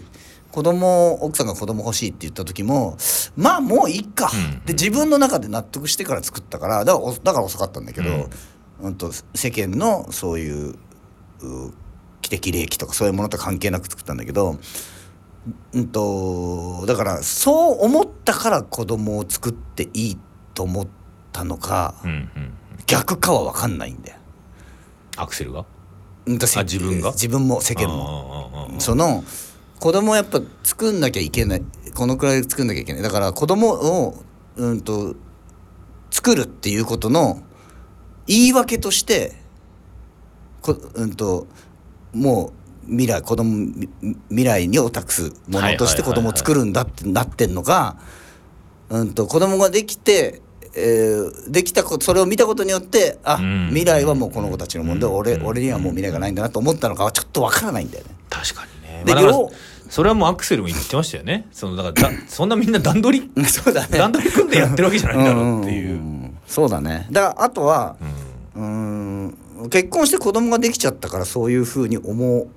[0.58, 2.98] 子供奥さんが子供欲しいって言った時も
[3.36, 4.65] まあもういいか、うん。
[4.65, 8.28] で自分の中で納得してから作ったからだからおだから遅かったんだけど、
[8.82, 10.76] うん、と世間のそういうう
[12.26, 14.58] 既適齢期とかそういうものと関係なく作ったんだけど、
[15.74, 20.17] うん、とだからそう思ったから子供を作っていい
[20.56, 20.88] と思っ
[21.34, 22.30] たのか、うんうん
[22.88, 24.17] 逆かは分かんないんだよ。
[25.17, 25.65] アクセルが？
[26.26, 27.12] 自分が？
[27.12, 28.72] 自分も世間も。
[28.80, 29.24] その
[29.80, 31.63] 子供をやっぱ作んなきゃいけない
[31.94, 33.02] このくらい作んなきゃいけない。
[33.02, 34.24] だから子供を
[34.56, 35.16] うんと
[36.12, 37.42] 作るっていうことの
[38.26, 39.34] 言い訳として
[40.62, 41.48] こうんと
[42.13, 42.54] も
[42.86, 43.90] う未来子供み
[44.30, 47.98] 未来にを託すものとして子供を作るんだってなってんのか
[48.90, 50.42] うんと子供ができて
[50.76, 53.68] えーできたこそれを見たことによってあ、うん。
[53.70, 55.13] 未来はもうこの子たちのもんで、うん。
[55.16, 55.46] 俺うん。
[55.46, 58.12] 俺にはもう未来がないんだなと思ったのかはちょっとわからないんだよね。
[58.30, 58.77] 確かに
[59.90, 63.46] それはもうアクセルも言ってましたよねそのだからだ そんなみんな段取り？
[63.46, 63.98] そうだね。
[63.98, 66.32] 段取り組んでやってるわけじゃないんだろうっていう。
[66.48, 67.08] そうだね。
[67.12, 67.96] だからあとは
[68.56, 69.38] うん
[69.70, 72.48] 結婚して子供ができちゃったからそういうふうに思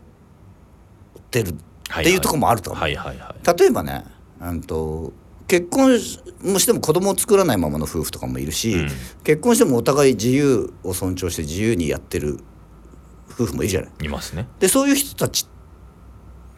[1.19, 1.55] ってるっ
[2.03, 2.83] ていうところもあると思う。
[2.83, 4.05] はいはいはい例えばね、
[4.43, 5.13] うんと
[5.47, 5.99] 結婚
[6.45, 8.89] もしても子供を作らないままの夫婦とかもいるし、うん
[9.25, 12.39] 結婚してもお互い自由を尊重して自由にやってる
[13.33, 13.91] 夫婦もいるじゃない。
[14.03, 15.47] いますねでそういう人たち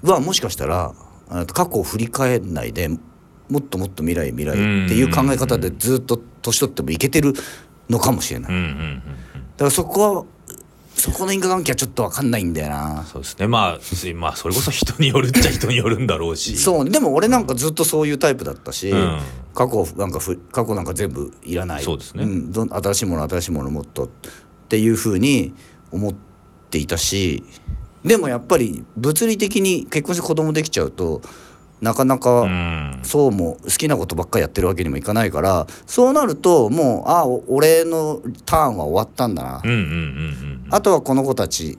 [0.02, 0.94] はもしかしたら
[1.28, 4.54] あ過去を振り返んないでもっともっと未来未来っ
[4.88, 7.34] ていう考え方でずっと年取ってもいけてる
[7.88, 10.24] のかもしれない、だからそこは
[10.94, 13.04] そこの因果関係はちょっと分かんないんだよな。
[13.04, 13.48] そうですね。
[13.48, 16.56] まあすまあそれこそ人によるっちゃ人によるんだろうし。
[16.56, 16.88] そう。
[16.88, 19.18] でも俺なんかずっとそういうタイプだったし、うん。
[19.54, 21.82] 過去なんかふ過去なんか全部いらない。
[21.82, 22.24] そうですね。
[22.24, 22.52] ん。
[22.52, 24.08] どん新しいもの新しいものもっとっ
[24.68, 25.54] ていうふうに
[25.90, 26.14] 思っ
[26.70, 27.42] ていたし
[28.04, 31.22] でもやっぱり物理的に結婚して子供できちゃうと
[31.80, 33.00] なかなうかん。
[33.02, 39.62] そうも好きなことばっかりやってるわけにもいかないからそうなるともうあお俺のターンは終わったんだな、
[40.70, 41.78] あとはこの子たち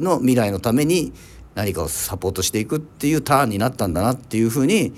[0.00, 1.12] の未来のために
[1.54, 4.92] 何かをサポートしていくっていうターンになったんだなっていうふうに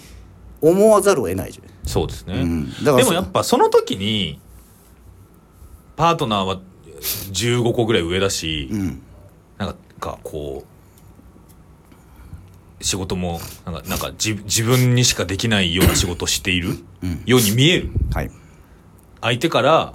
[0.60, 1.88] 思わざるを得ないじゃん。
[1.88, 2.70] そうですね、うん。
[2.84, 4.40] だからそでもやっぱその時に
[5.96, 6.60] パートナーは
[7.32, 9.02] 15個ぐらい上だし、うん
[10.00, 10.64] かこ
[12.80, 17.22] う仕事もなんかなんか自自分にしかできないような仕事をしているうん。
[17.26, 17.90] ように見える。
[18.12, 18.30] はい。
[19.20, 19.92] 相手から、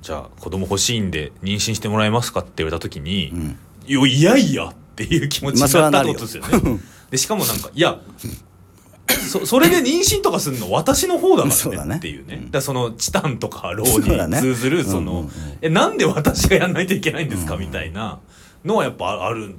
[0.00, 3.58] じゃあ子供欲しいんで妊娠してもらえますかって言われた時に、ん。
[3.86, 6.80] いやいやっていう気持ちになったってことですよね。
[7.10, 8.00] でしかもなんかいや
[9.28, 11.96] そそれで妊娠とかするの私の方だからねね。
[11.96, 12.36] っていうね。
[12.36, 15.30] だからそのチタンとかローに通ずるその、うんうんうん。
[15.62, 18.20] えなんで私がやんないといけないんですかみたいな
[18.64, 19.54] のはやっぱある。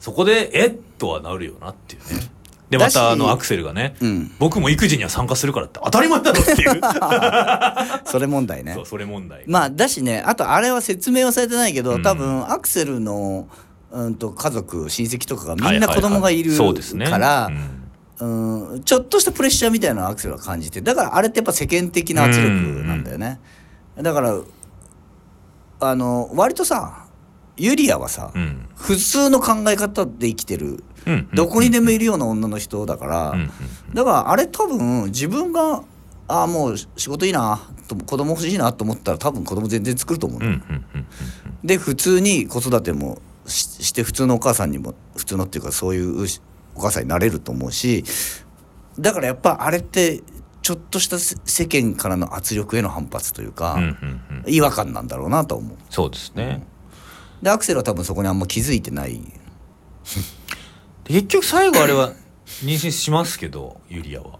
[0.00, 0.66] そこでえ？
[0.66, 2.28] っとはなるよなっていうね。
[2.70, 4.32] でまたあのアクセルがね、うん。
[4.38, 6.80] 僕も育児には参加するからって当たり前だろっていう。
[8.10, 8.72] それ問題ね。
[8.74, 9.44] そうそれ問題。
[9.46, 12.02] まあだしねあとあれは説明はされてないけど、うん。
[12.02, 13.46] 多分アクセルの、
[13.90, 17.82] うん、と家族親戚とかがみんな子供がいるから、うん。
[18.72, 22.50] うん、ちょっとしたプレッシャーみたいなのをアクセルは感じてだからあれってやっぱ世間的な圧力
[22.84, 23.40] なんだよね、
[23.96, 24.38] だから
[25.80, 27.01] あの割とさ
[27.64, 28.68] ユリアはさ、うん。
[28.74, 30.82] 普通の考え方で生きてる。
[31.06, 31.12] うん。
[31.12, 31.28] うん。
[31.32, 33.40] どこにでもいるような女の人だから、うん。
[33.40, 33.94] うん。
[33.94, 35.84] だからあれ多分自分が
[36.28, 40.46] ああもう仕事いいなと子供欲しいなと思ったら多分子供全然作ると思う、うん。
[40.46, 40.50] うん。
[40.50, 40.84] うん。
[40.96, 41.06] うん。
[41.62, 46.26] で普通に子育てもしして普通のお母さんにも普通のっていうかそういう
[46.74, 48.04] お母さんになれると思うし
[48.98, 50.22] だからやっぱあれって
[50.62, 53.82] ちょっとしたせ世間からの圧力への反発というか、うん。
[53.82, 54.20] うん。
[54.46, 54.54] うん。
[54.54, 55.76] 違和感なんだろうなと思う。
[55.90, 56.64] そうですね、
[57.42, 59.20] でアクセルは多分そこにあんま気づいてない。
[61.04, 62.12] で結局最後あれは
[62.62, 64.38] 妊娠しますけどユリアは。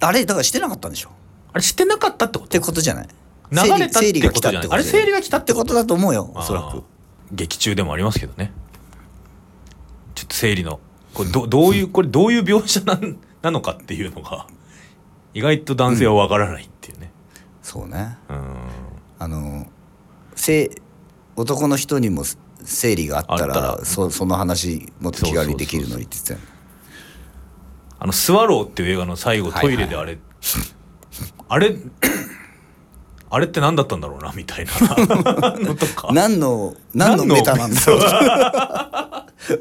[0.00, 1.10] あれだからしてなかったんでしょ。
[1.52, 3.08] あれ知ってなかったってこってとことじゃない。
[3.50, 4.80] 流れたって生理が来たことじゃない。
[4.80, 6.82] あれ生理が来たっててこととだと思うよおそらく。
[7.32, 8.52] 劇中でもありますけどね。
[10.14, 10.80] ちょっと生理の。
[11.14, 14.46] これどどういうこれどういう描写なんなのかっていうのが
[15.32, 17.10] 意外と男性はわからないっていうね。
[17.62, 18.18] そうね。
[18.28, 18.46] うん。
[19.18, 19.66] あの
[20.34, 20.70] せ
[21.36, 22.24] 男の人にも
[22.64, 26.46] 生理があったらそその話もっと気軽にできるのにって言ってたよね。
[27.98, 30.18] あの「スワロー」っていう映画の最後はいトイレであれ、
[31.48, 31.76] あれ
[33.28, 34.72] あれって何だったんだろうなみたいな。
[35.58, 37.24] のとか何の何の？
[37.26, 38.00] メタなんだろう。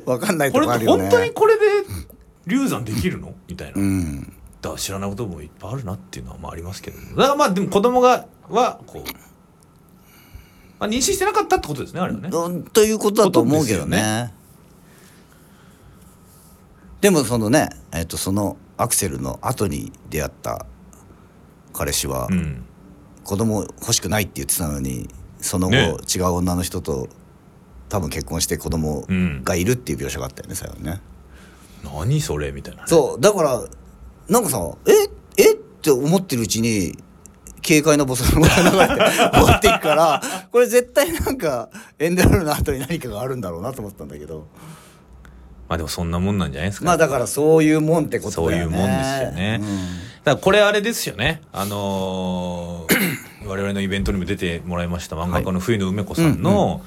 [0.10, 1.04] わかんないことれこあるよね。
[1.04, 1.62] 本当にこれで
[2.48, 3.34] 流産できるの？
[3.48, 9.10] みたいな、うんだから知らないこともいっぱいあるなっていうのはまあありますけどだからまあでも子供がはこう、
[10.88, 12.30] まあ、妊娠してなかったってことですねあれはね。
[12.32, 14.34] うんということだと思うけどことですね。
[17.02, 20.66] でもそのねえっとそのアクセルの後に出会った
[21.74, 22.66] 彼氏はうん。
[23.24, 25.96] 子供欲しくないって言ってたのにその後、ね。
[26.16, 27.10] 違う女の人と
[27.90, 31.02] 多分結婚して子供うんがいるっていう描写があったよね最後ね。
[31.84, 33.64] 何それみたいな、ね、そうだから
[34.30, 35.54] なんかさええ？
[35.54, 36.96] って思ってるうちに
[37.68, 44.48] 軽快なボスが流れて終わっていくから これ絶対なんかエンドロールの後に何かがあるんだろうなと思ったんだけど。
[45.68, 48.78] まあでもそんなもんなんじゃないですか、まあだからそういうもんってことそうだよね。
[48.78, 49.60] いうもんですよね、
[50.24, 51.42] だからこれあれですよね。
[51.52, 52.96] あのー
[53.50, 56.82] 我々のイベントにも出てもらいました漫画家の冬野梅子さんの、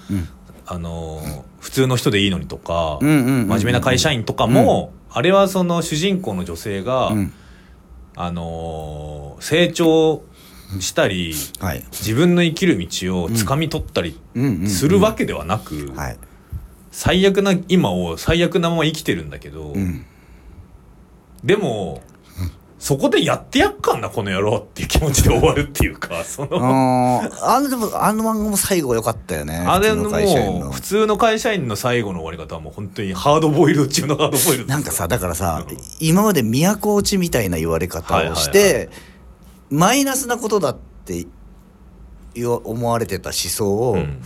[0.66, 3.48] あのー普通の人でいいのに」とか、うんうんうんうん。
[3.48, 7.32] 真面目な会社員とかも、あれはその主人公の女性が、うん。
[8.14, 10.22] あのー成長
[10.80, 11.84] したりはい。
[11.92, 12.84] 自分の生きる道
[13.22, 14.18] を掴み取ったり
[14.66, 16.16] するわけではなく、はい。
[16.90, 20.04] 最悪な今を最悪なまま生きてるんだけど、うん。
[21.44, 22.02] でも、
[22.78, 27.20] そこでやってやっかんなこの野郎っていう気持ちで終わるっていうかその。
[27.42, 30.66] あのでもあの漫画も最後良かったよねあれの普通の会社員の。
[30.66, 38.92] もう普通の会社員の最後の終わり方はもう本当にハードボイルド中のハードボイルドなんかさだからさ、うん今まで都落ちみたいな言われ方をして、はいはいは
[39.70, 41.26] マイナスなことだって
[42.44, 44.22] 思われてた思想を、うん。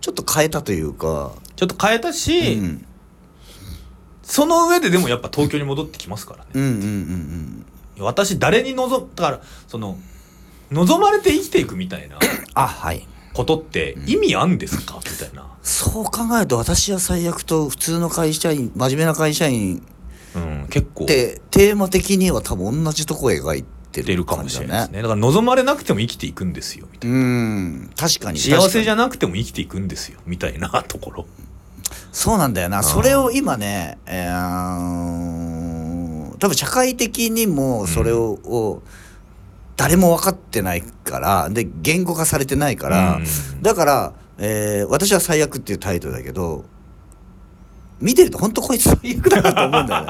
[0.00, 2.86] ちょっと変えたというか、ちょっと変えたし、うん、
[4.22, 7.66] その上ででもやっぱ東京に戻ってきますからね、うんうんうんうん
[7.98, 9.96] 私誰に望だからその
[10.70, 12.18] 望まれて生きていくみたいな
[12.52, 13.08] あはい。
[13.32, 19.82] ことって意味あんですか、みたいな、そう考えると私は最悪と普通の会社員真面目な会社員
[20.36, 21.04] うん、結構。
[21.04, 25.02] ってテーマ的には多分同じとこ描いてる出るかもしれないですね。
[25.02, 27.16] だから望まれなくても生きていくんですよみたいな。
[27.16, 27.90] うん。
[27.96, 28.38] 確かに。
[28.38, 31.26] 幸せじゃゃなくても生きていくんですよみたいなところ。
[32.12, 32.82] そうなんだよな。
[32.82, 38.82] それを今ね、えー多分社会的にもそれを,、を
[39.76, 43.62] 誰も分かってないからで言語化されてないから、うん。
[43.62, 46.64] だから、えー私は最悪」っていうタイトルだけど
[48.00, 50.06] 見てると本当こいつ最悪だなと思うんだよね。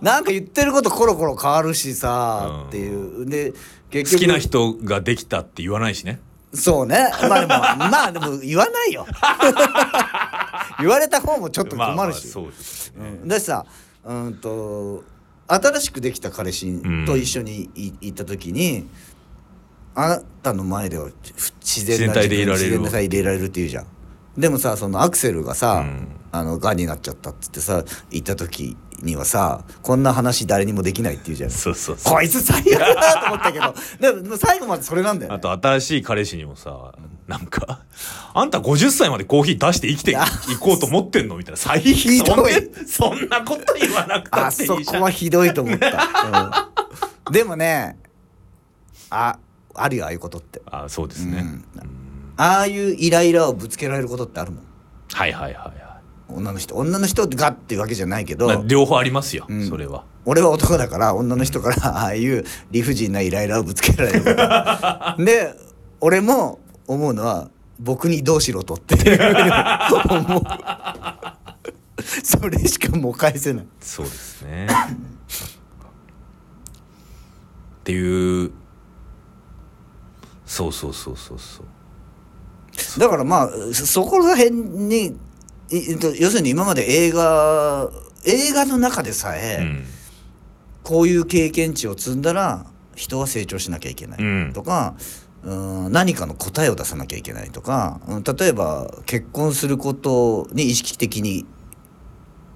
[0.02, 2.68] なんか言ってることコロコロ変わるしさ、うん。
[2.68, 3.26] っていう。
[3.26, 3.52] で
[3.90, 6.20] 結局好きな人ができたって言わないしね。
[6.54, 7.10] そうね。
[7.28, 7.48] まあでも
[7.90, 9.06] まあでも言わないよ。
[10.80, 13.66] 言われた方もちょっと困るし、そうですね、うん、だしさ
[14.04, 15.04] うんと
[15.46, 18.86] 新しくできた彼氏と一緒にい行った時に、
[19.94, 23.86] あなたの前ではふ自然な自然体でいられる自然な体でいられるって言うじゃん
[24.36, 26.20] でもさそのアクセルがさ、うん。
[26.32, 31.50] あの癌になっちゃったっつってさ行った時にはさこんな話誰にもできないって言うじゃん。
[31.50, 33.74] そうそうこいつ最悪だなと思ったけど。
[34.22, 36.94] でも最後までそれなんだよ、ね、あと新しい彼氏にもさ
[37.26, 37.80] なんか
[38.34, 40.14] 「あんた50歳までコーヒー出して生きてい
[40.60, 41.56] こうと思ってんの?」みたいな。
[41.56, 42.52] 最ひどい。
[42.86, 46.52] そんなこと言わなくたあそっていいじゃんこはひどいと思った、
[47.26, 47.32] うん。
[47.32, 47.96] でもね
[49.08, 49.38] あ
[49.74, 50.62] あるよああいうことって。
[50.66, 51.99] あそうですね、うん
[52.40, 54.64] ああいうイライラをぶつけられることってあるもん。
[55.12, 59.68] はいはいはいは女の人女の人がっていうわけじゃないけい、ど、まあ、両方ありますよ、うん。
[59.68, 60.04] それは。
[60.24, 64.36] 俺は男だから女の人から ああいう理不尽なイライラをぶつけられること。
[65.22, 65.54] で
[66.00, 68.94] 俺も思うのは僕にどうしろとって
[70.08, 70.42] 思う。
[72.24, 73.66] それしかもう返せない。
[73.80, 74.66] そうですね。
[77.80, 78.50] っていう。
[80.46, 81.66] そうそうそうそうそう
[82.98, 85.16] だからまあそそこら辺に
[86.18, 87.90] 要するに今まで映画
[88.24, 89.84] 映画の中でさえ、うん。
[90.82, 94.18] こういう経験値を積んだら人は成長しなきゃいけない。
[94.20, 94.52] うん。
[94.52, 94.94] とか、
[95.42, 95.54] う
[95.88, 101.46] ん何かの答えを出さなきゃいけないとか、うん例えば結婚することに意識的に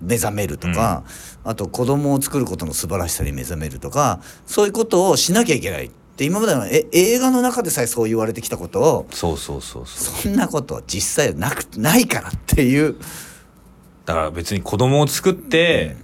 [0.00, 1.04] 目覚めるとか、
[1.44, 10.14] あと子供を作ることの素晴らしさに目覚めるとかそういうことをしなきゃいけないって今までのえ映画の中でさえそう言われてきたことをそうそうそうそう。
[10.22, 12.94] そんなこと実際なくないからっていう。
[14.06, 15.96] だから別に子供を作って、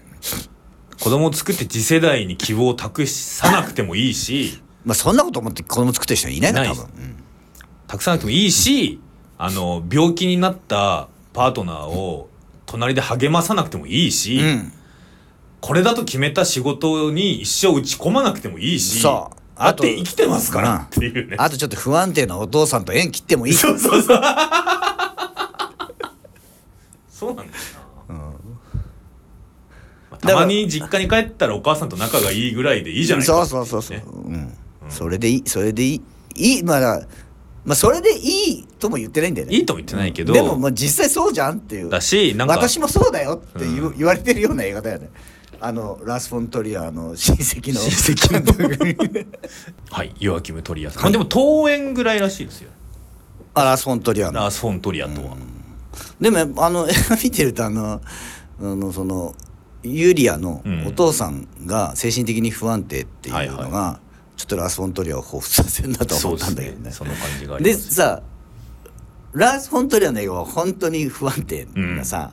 [1.00, 4.60] 子供を作って次世代に希望を託さなくてもいいし。
[4.84, 6.68] まあそんなこと思って子供作ってる人はいないない。
[6.68, 7.16] 多分、うん。
[7.86, 9.00] 託さなくてもいいし
[9.38, 12.30] あの病気になったパートナーを
[12.66, 14.72] 隣で励まさなくてもいいし、うん。
[15.60, 19.00] これだと決めた仕事に一生打ち込まなくてもいいし。
[19.00, 20.74] そうだって生きてますから。
[20.74, 20.80] うん。
[20.82, 23.52] っていうね、あとちょっと不安定なお父さんと縁切ってもいい。
[23.52, 24.20] そうそうそう
[27.10, 27.42] そうな。
[27.42, 27.58] んだよ
[28.08, 28.14] な、
[30.10, 34.04] まあたまに実家に帰ったらお母さんと仲がいいぐらいでいいじゃないそうかそうそうそう、ね。
[34.06, 34.52] うん。
[34.88, 36.02] それでいいそれでいい。
[36.36, 37.02] いいまあ
[37.64, 39.54] まあそれでいいとも言ってないんだよね。
[39.54, 40.32] いいとも言ってないけど。
[40.32, 41.90] でもまあ実際そうじゃんっていう。
[41.90, 43.66] だしなんか私もそうだよって
[43.98, 45.10] 言われてるような映画だよね
[45.60, 47.80] あのラス・フォントリアーの 親戚の。
[47.80, 49.26] 親戚
[49.90, 52.70] はいヨアキム・トリアさん、まあでも登園ぐらいらしいですよ。
[53.54, 54.40] あラス・フォントリアーの。
[54.40, 55.36] ラース・フォン・トリアとは、
[56.20, 58.00] でもあの映画 見てるとあの
[58.60, 59.34] あのその
[59.82, 60.86] ユリアのうん。
[60.86, 64.10] お父さんが精神的に不安定っていうのが、はい
[64.40, 66.90] ちょっとラス・フォントリアを彷彿させるなと思ったんだけどね。
[66.92, 68.22] その感じがでさ
[69.32, 72.32] ラス・フォントリアの映画は本当に不安定なさ、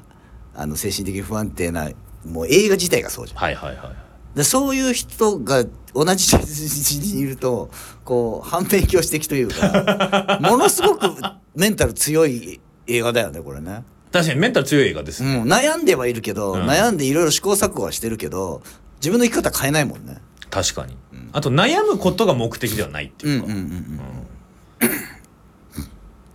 [0.55, 1.89] あの精神的に不安定な
[2.25, 3.39] もう映画自体がそうじゃん。
[3.39, 4.37] はいはいはい。
[4.37, 7.71] でそういう人が同じ地にいると
[8.05, 11.09] こう反面教師的というか ものすごく
[11.55, 13.83] メンタル強い映画だよねこれね。
[14.11, 16.61] 確かにメンタル強い映画です、うん、悩んではいるけど、うん。
[16.65, 18.61] 悩んでいろいろ試行錯誤はしてるけど
[18.99, 20.17] 自分の生き方変えないもんね。
[20.49, 20.95] 確かに、
[21.33, 23.99] あと悩むことが目的ではないっていうか、うんうんうんうん。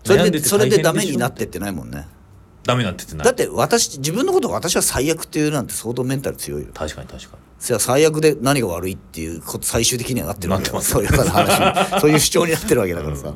[0.05, 2.07] それでそれでダメになってってないもんね。
[2.65, 3.25] ダメになってってない。
[3.25, 6.69] だって私自分のことを私は最悪っていうなんて相当メンタル強いよ。
[6.75, 7.43] 確かに確かに。
[7.59, 12.01] それは最悪で何が悪いっていうこと最終的にはなってるそういう話に。
[12.01, 13.35] そういう主張になってるわけだからさ。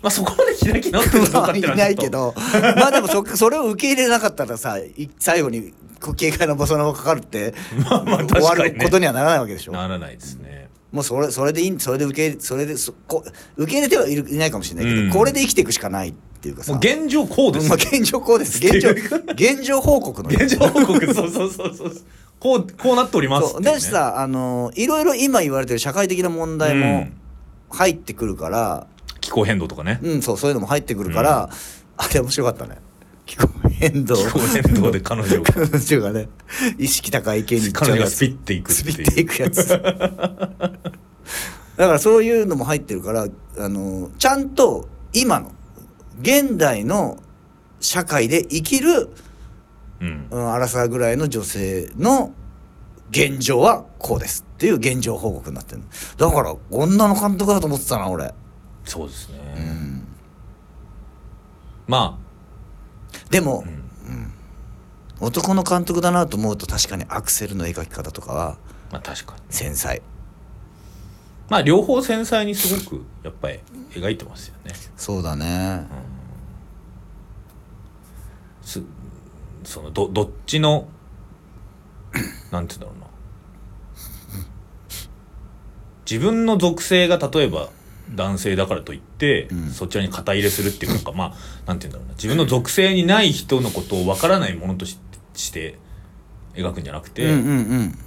[0.00, 2.34] まあそこまで開き直ってるかどうかっていないけど。
[2.36, 5.72] まあでもそそれを受け入れなかったらさい最後に
[6.16, 9.72] 警戒のボサノバかかるって、まあまあ確終わることにはならないわけでしょ。
[9.72, 10.68] ならないですね。
[10.92, 13.24] もうそれそれでいいそれで受け入れそれでそこ
[13.56, 15.10] 受け入れてはいるいないかもしれないけど、うん。
[15.10, 16.10] これで生きていくしかない。
[16.10, 16.74] っていうかさ。
[16.74, 17.68] 現状こうです。
[17.70, 18.58] まあ、現状こうです。
[18.58, 18.90] 現状
[19.32, 21.14] 現状報告の現状報告。
[21.14, 21.92] そうそうそうそう。
[22.40, 23.62] こうこうなっておりますね。
[23.62, 27.08] だしさあのいろいろ今言われてる社会的な問題も
[27.70, 28.86] 入ってくるから、
[29.20, 29.98] 気候変動とかね。
[30.02, 31.50] うんそうそういうのも入ってくるから、
[31.96, 32.76] あれ面白かったね。
[33.26, 34.16] 気候変動。
[34.16, 36.28] 気候変動で彼女が 彼女がね
[36.78, 39.68] 意識高い系に彼女がスピっていくってスピいうっていくやつ。
[39.68, 39.78] だ
[41.86, 43.26] からそういうのも入ってるから
[43.58, 45.52] あのちゃんと今の
[46.20, 47.22] 現代の
[47.80, 49.10] 社会で生きる、
[50.00, 50.26] うん。
[50.30, 52.32] うん、アラサーぐらいの女性の
[53.10, 55.82] 現状はこうですっていう現状報告になってる
[56.16, 58.32] だから女の監督だと思ってたな俺。
[58.84, 60.06] そうですね、うん。
[61.86, 62.18] ま
[63.30, 63.68] でもあ、
[64.10, 64.32] うん。
[65.20, 68.56] 男の監督だなと思うと確かにアクセルの描き方とかは
[68.90, 69.40] まあ確かに。
[69.50, 70.02] 繊細。
[71.48, 74.72] まあ両方繊細にすごくやっぱり描いてますよね。
[74.96, 75.86] そうだね
[78.68, 78.82] す
[79.64, 80.88] そのどどっちの
[82.50, 83.06] なんて言うんだろうな。
[86.10, 87.68] 自分の属性が例えば
[88.14, 89.70] 男性だからといって、うん。
[89.70, 91.12] そちらに肩入れするっていうのか。
[91.12, 91.34] まあ
[91.66, 92.14] なんて言うんだろうな。
[92.14, 94.98] 自分の属性にない人のことを分からないものとし
[95.34, 95.78] して
[96.54, 97.98] 描くんじゃなくて、うんうん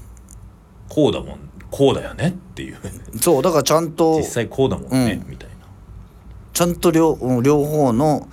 [0.90, 2.30] こうだもんこうだよね？
[2.30, 2.78] っていう。
[3.14, 5.30] うんそうだからちゃんと実際こうだもんね、うん。
[5.30, 5.56] みたいな。
[6.54, 8.28] ちゃんと両うん両方の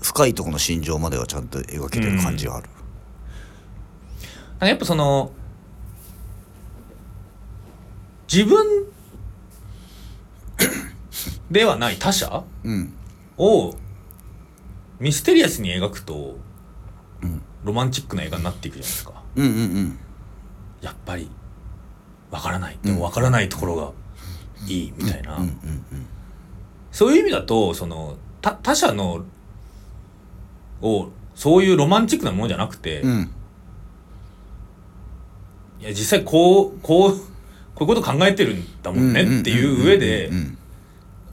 [0.00, 5.32] 深いところの心情まではちゃんと描けてる感じがある、なんかやっぱその
[8.32, 8.84] 自分
[11.50, 12.92] ではない他者うん。
[13.38, 13.74] を
[15.00, 16.36] ミステリアスに描くと、
[17.22, 17.42] うん。
[17.64, 19.22] ロマンチックな映画になっていくじゃないですか。
[19.36, 19.98] うんうんうん。
[20.80, 21.30] やっぱり
[22.30, 22.78] わからない。
[22.82, 23.92] でもわからないところが
[24.66, 25.38] いいみたいな、
[26.92, 29.24] そういう意味だとその他他者の
[30.82, 33.10] をそういうロマンチックなものじゃなくて、うん。
[33.10, 33.30] うん
[35.80, 37.20] いや実際こうこうこ
[37.80, 40.30] ういうこと考えてるんだもんねっていう上で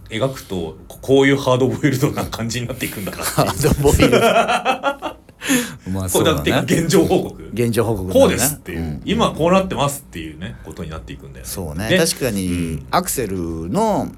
[0.10, 3.36] 描くとここういうハードボイルドな感じになっていくんだなっていう。
[3.38, 4.20] ハードボイルド。
[5.91, 7.50] まあこそううだだってね現状報告。
[7.54, 8.22] 現状報告だね。
[8.22, 11.52] こうですっていう、ん今こうなってますっていうねことになっていくんだよね。
[11.52, 11.89] そうね。
[11.89, 12.86] で確かに、うん。
[12.91, 13.38] アクセル
[13.70, 14.12] の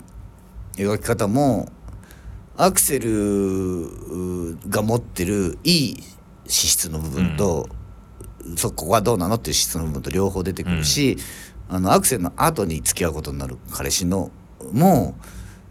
[0.76, 1.70] 描き方も
[2.58, 6.04] アクセルが持ってるいい
[6.48, 7.70] 資質の部分と、
[8.56, 11.18] そこはどうなのっていう資質の部分と両方出てくるし、
[11.70, 14.32] あのアクセルの後に付き合うことになる彼氏の
[14.72, 15.16] も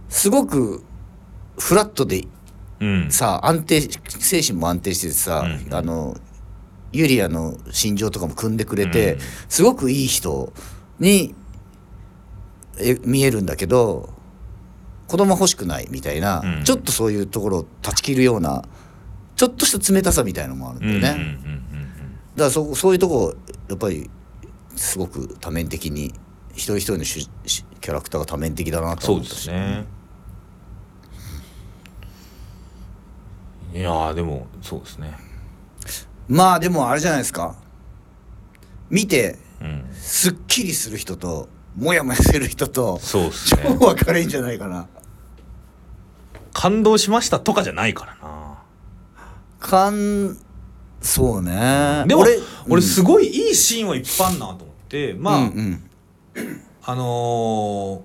[0.08, 0.84] すごく
[1.58, 2.24] フラットで
[2.80, 3.10] うん。
[3.10, 5.74] さ安定精神も安定しててさ、うん。
[5.74, 6.16] あの
[6.92, 9.20] ユリアの心情とかも組んでくれて、うん。
[9.48, 10.52] すごくいい人
[10.98, 11.34] に
[12.78, 14.10] え見えるんだけど
[15.08, 16.64] 子供欲しくないみたいな、うん。
[16.64, 18.64] ちょっとそういうところを断ち切るような
[19.36, 21.38] ちょっとした冷たさみたいのもあるんだよね、
[22.34, 23.34] だからそそういうとこ
[23.68, 24.10] やっぱり
[24.74, 26.14] すごく多面的に
[26.52, 29.40] 一人一人のキャラクターが多面的だなとそうで思ったし。
[29.42, 29.84] すね。
[33.74, 35.18] いやーでもそうですね。
[36.28, 37.56] まあでもあれじゃないですか。
[38.88, 39.84] 見てうん。
[39.92, 44.88] すっきりする人とモヤモヤする人とそうです超ね分かれんじゃないかな
[46.56, 48.56] 感動しましたとかじゃないからな。
[49.60, 50.38] かん
[51.02, 52.04] そうね。
[52.06, 52.82] でも俺うん。
[52.82, 55.46] すごいいいシーンはいっぱいあんなと思ってまあ、うんう
[56.40, 56.60] ん。
[56.82, 58.00] あのー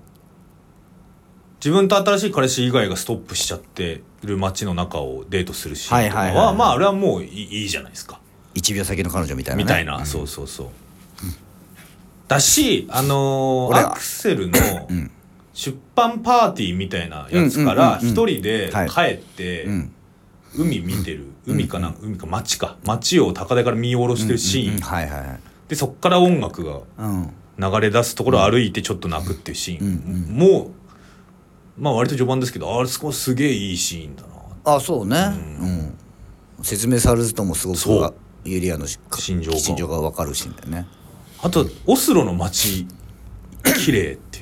[1.64, 8.20] 自分と新しい彼氏以外がストップしちゃってる街の中をデートするシーンとかは,、はいはいはいまああれはもういいじゃないですか。
[8.54, 10.68] 1秒先の彼女みたいな、ね、みたいな、そうそうそう。
[12.28, 15.10] だしあのーアクセルのん
[15.52, 18.88] 出版パーティーみたいなやつから一人ではい。
[18.88, 19.92] 帰ってうん。
[20.54, 21.26] 海見てる。
[21.46, 22.76] 海かな海か街か。
[22.84, 25.40] 街を高台から見下ろしてるシーン。
[25.68, 27.32] でそっから音楽がうん。
[27.58, 30.70] 流れ出すところを歩いてちょっと泣くっていうシーン、うんもう
[31.78, 34.22] まあ割と序盤ですけどあれすごいすげえいいシーンだ
[34.64, 35.16] なあそうね。
[36.58, 38.10] うん、説明されずともすごそう。
[38.10, 39.58] くユリアのし心情が。
[39.58, 40.86] 心情が分かるシーンだよね。
[41.42, 42.86] あとオスロの街
[43.84, 44.41] 綺麗ってい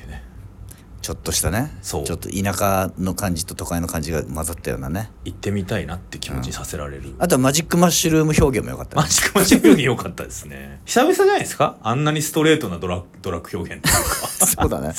[1.01, 1.75] ちょっとしたね。
[1.81, 2.03] そう。
[2.03, 5.09] ちょっと田舎の感じと都会の感じが混ざったようなね。
[5.25, 9.01] 行ってみたいなって気持ちにさせられる、あとはマジックマッシュルーム表現もよかったね。
[9.01, 10.79] マジックマジックに良かったですね。
[10.85, 11.77] 久々じゃないですか？
[11.81, 14.27] あんなにストレートなドラドラッグ表現っていうか。
[14.45, 14.93] そうだね。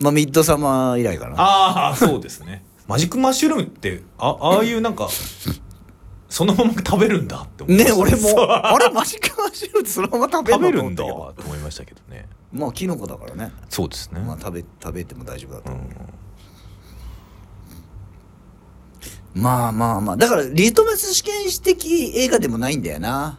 [0.00, 1.34] まあミッドサマー以来かな。
[1.38, 2.64] ああそうですね。
[2.88, 5.08] マジックマッシュルームってあああいうなんか
[6.28, 8.50] そのまま食べるんだって思ね俺も。
[8.50, 12.26] あれマジックマッシュルームってそのまま食べるるんだのと思いましたけどね。
[12.26, 13.52] どまあキノコだからね。
[13.68, 15.70] そうですね、まあ食べ食べても大丈夫だと。
[15.70, 15.88] う思う、
[19.34, 20.16] まあまあまあ。
[20.16, 23.38] だからリトマス試験紙的映画でもないんだよな。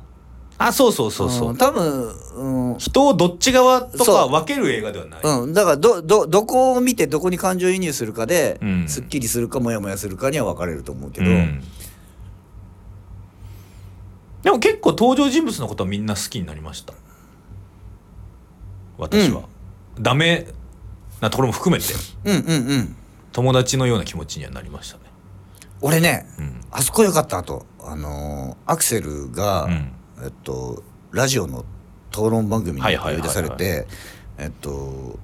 [0.57, 2.77] あそうそうそうそう、ん多分うん。
[2.77, 8.87] 人をどっち側とか分ける映画ではない、うん、だからどどどこを見てどこに感情移入するかで、うん。
[8.87, 11.63] すっきりするかモヤモヤするかには分かれると思うけど、うん。
[14.43, 16.93] でも結構登場人物のことはみんな好きになりました
[19.03, 19.43] 私は、
[19.99, 20.47] ダメ
[21.21, 21.93] なところも含めて。
[22.25, 22.95] うんうんうん。
[23.31, 25.03] 友達のような気持ちにはなりましたね。
[25.81, 26.61] 俺ね、うん。
[26.71, 29.91] あそこよかったあとあのーアクセルが、うん。
[30.23, 31.65] えっとラジオの
[32.11, 33.87] 討論番組にはいはいはいはい呼び出されて
[34.37, 35.19] えっと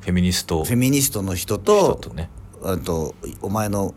[0.00, 0.64] フェミニスト。
[0.64, 2.30] フェミニストの人人ととね。
[2.62, 3.94] あとお前の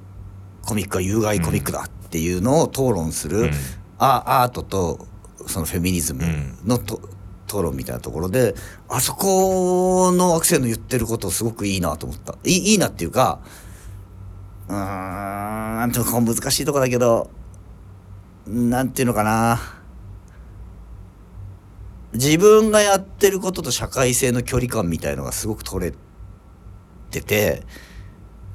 [0.65, 3.51] コミックは有害コミックだっていうのを討論する、うん。
[3.97, 5.07] アアートと
[5.47, 6.23] そのフェミニズム
[6.65, 7.01] のと、
[7.49, 8.53] 討論みたいなところで
[8.87, 12.35] あそこのアクセルの言ってることすごくいいなと思った。
[12.43, 13.39] いいいなっていうか
[14.67, 17.29] うーんなんていうか難しいとこだけど
[18.45, 19.59] なんていうのかな。
[22.13, 25.93] 自分がやってることと社会性の距離感みたいのがすごく取れ
[27.11, 27.63] てて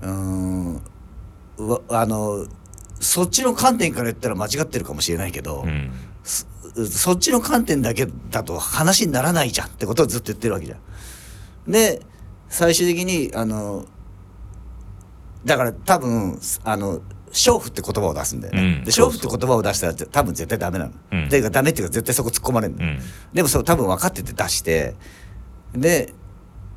[0.02, 0.82] うーん
[1.88, 2.46] あの
[3.00, 5.92] そっちの観点から言ったら間違ってるかもしれないけど、うん。
[6.74, 11.70] そそっちの観点だけだと話にならないじゃんってことをずっと言ってるわけじゃん。
[11.70, 12.02] で
[12.48, 13.86] 最終的にあの
[15.44, 17.00] だから多分あの
[17.32, 18.60] 娼婦って言葉を出すんだよね。
[18.60, 20.92] うんで娼婦って言葉を出したら多分絶対ダメなの。
[21.12, 22.84] うんっていうかダメっていうか絶対そこ突っ込まれるの。
[22.84, 22.98] うん
[23.32, 24.94] でもそれ多分分かってて出して
[25.74, 26.12] で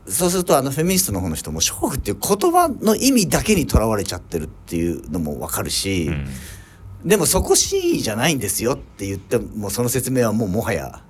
[0.08, 6.08] そうするとあのフェミニストの方の人も娼婦っていう言葉の意味だけにとらわれちゃってるっていうのも分かるし。
[6.08, 6.28] うん
[7.06, 11.04] でもそこ C じゃないんですよって言ってもその説明はもうもはや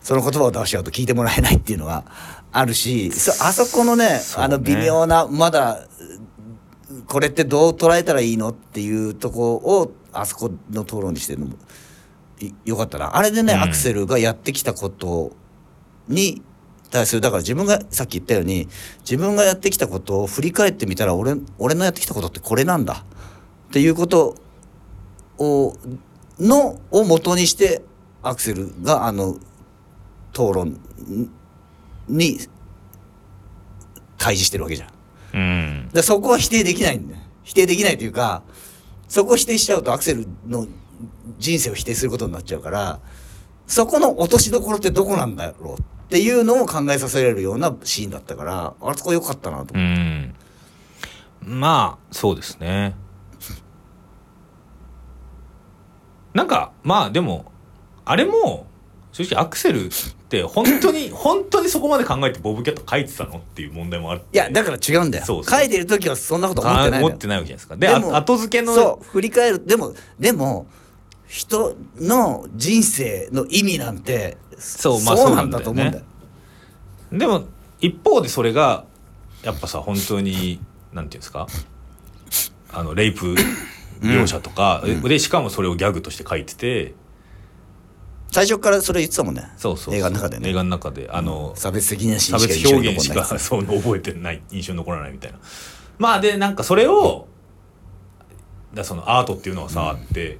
[0.00, 2.04] その言葉を出しちゃうと聞いてもらえないっていうのが
[2.52, 4.20] あるし そあそこのねね。
[4.36, 5.86] あの微妙なまだ
[7.06, 11.52] これってどう捉えたらいいのっていうとこをあそこの討論にしてるのも
[12.40, 13.16] いよかったな。
[13.16, 13.62] あれでね、うん。
[13.62, 15.32] アクセルがやってきたこと
[16.08, 16.42] に
[16.90, 18.68] 対するだから自分がさっき言ったように
[19.00, 23.04] 自分がやってきたことを振り返ってみたら俺俺のやってきたことってこれなんだ
[23.68, 24.34] っていうことを
[26.38, 27.82] のを元にして
[28.22, 29.36] アクセルがあの
[30.32, 30.78] 討論
[32.08, 32.38] に
[34.18, 34.90] 対峙してるわけじゃん。
[35.32, 35.88] うん。
[35.92, 37.20] でそこは否定できないんだよ。
[37.42, 38.42] 否定できないというか
[39.08, 40.66] そこを否定しちゃうとアクセルの
[41.38, 43.00] 人生を否定することになっちゃうから
[43.66, 50.34] そこの落としどころってどこなんだろうっていうのを考えさせられるようなシーンだったからあそこ良かったなとう思って、ん。
[51.42, 52.94] まあそうですね
[56.34, 57.50] なんかまあでも
[58.04, 58.66] あれも
[59.12, 59.90] 正直アクセルっ
[60.28, 65.24] て本当に 本当にそこまで考えてボブキャット書いてたのっていう問題もあるいやだから違うんだよ。
[65.26, 65.58] そうそう。
[65.60, 67.76] 書いてる時はそんなこと思ってない思ってないわけじゃないですか。
[67.76, 70.66] で後付けのそう振り返るでもでも
[71.26, 76.04] 人の人生の意味なんてそうまあそうなんだと思うんだよ。
[77.12, 77.44] でも
[77.80, 78.84] 一方でそれが
[79.42, 80.60] やっぱさ本当に
[80.92, 81.46] なんていうんですか？
[82.72, 83.34] あのレイプ
[84.00, 86.94] 描写とか、でしかもそれをギャグとして書いてて。
[88.32, 89.50] 最初からそれ言ってたもんね。
[89.56, 89.94] そうそうそう。
[89.96, 90.48] 映画の中でね。
[90.50, 91.08] 映画の中で。
[91.12, 95.38] あの、差別的なシー差別表現しか そう覚えてない印象に残らないみたいな。
[95.98, 97.26] まあでなんかそれを
[98.72, 100.38] だそのアートっていうのはさ、って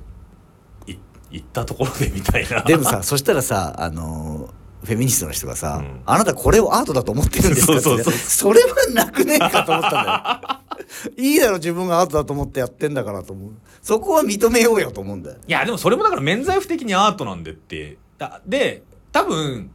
[0.86, 0.94] い
[1.32, 2.62] 言ったところでみたいな。
[2.62, 6.00] でもさ そしたらさあのーフェミニストの人がさ、うん。
[6.06, 8.14] あなたこれをアートだと思ってるんですか?」ってそうそうそう。
[8.14, 10.59] それはなくねえかと思ったんだよ
[11.16, 13.50] いいだろ自分がアートだと思ってやってんだからと思う。
[13.82, 15.36] そこは認めようよと思うんだよ。
[15.46, 17.96] いやでもそれもだから免罪符的にアートなんでって。
[18.18, 18.82] だで
[19.12, 19.70] 多分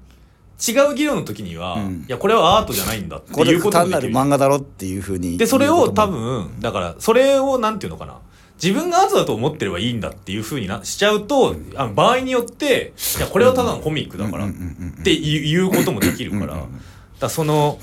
[0.66, 2.06] 違う議論の時には、うん。
[2.08, 8.20] いやこれはアートじゃないんだっていうことも単なる漫画だろっていうふうにでそれを多分だからそれをなんていうのかな。
[8.62, 15.04] 自分がアートだと思ってればいいんだっていうふうになしちゃうと、あの場合によっていやこれはただのコミックだからっうんうんうんうん。
[15.04, 16.44] ていうこともできるから。
[16.44, 16.82] うんうんうん
[17.20, 17.80] だその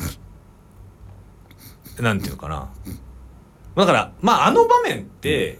[2.00, 2.70] なんていうのかな
[3.76, 5.58] だからまああの場面って、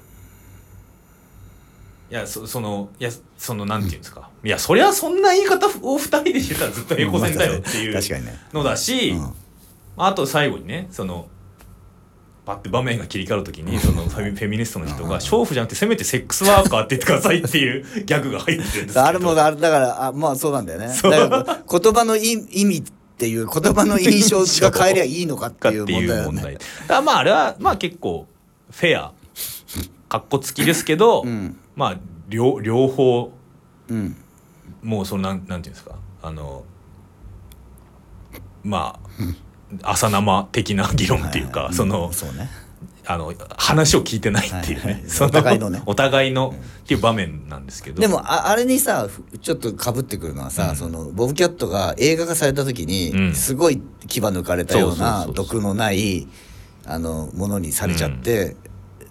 [2.10, 8.38] いやそそのいやそのなんていうんですか、いやそりゃそんな言い方を二人でしてたらずっと平行線だよっていう確かにね。
[8.52, 9.32] のだし、うん。
[9.96, 11.28] あと最後にねその
[12.44, 19.04] パッて場面が切り替わる時にそのフェミニストの人が「娼婦じゃなくてせめてセックスワーカーって言ってください」っていうギャグが入ってるんですけど。
[19.04, 20.88] あれもあれだからあまあそうなんだよね。
[21.02, 22.84] 言葉の意意味
[23.22, 28.26] っていう言葉の印象が変えりゃいいのかっていう問題だよいう問題まああれはまあ結構
[28.72, 29.12] フェア。
[30.08, 31.56] かっこつきですけど、うん。
[31.76, 31.96] まあ
[32.28, 33.32] 両両方
[33.88, 34.16] うん。
[34.82, 35.94] もうそのなんなんていうんですか。
[36.20, 36.64] あの
[38.64, 38.98] ま
[39.82, 41.76] あ朝生的な議論っていうか、はいはい。
[41.76, 42.12] その、うん。
[42.12, 42.50] そうね
[43.04, 45.82] あの話を聞いてないっていうね、 お互いのね。
[45.86, 48.00] お互いのっていう場面なんですけど。
[48.00, 53.34] でもああれにさふちょっとかぶってくるのはさ、そのボブ・キャットが映画化された時に、うん。
[53.34, 56.28] すごい牙抜かれたような毒のない
[56.86, 58.56] あのものにされちゃって、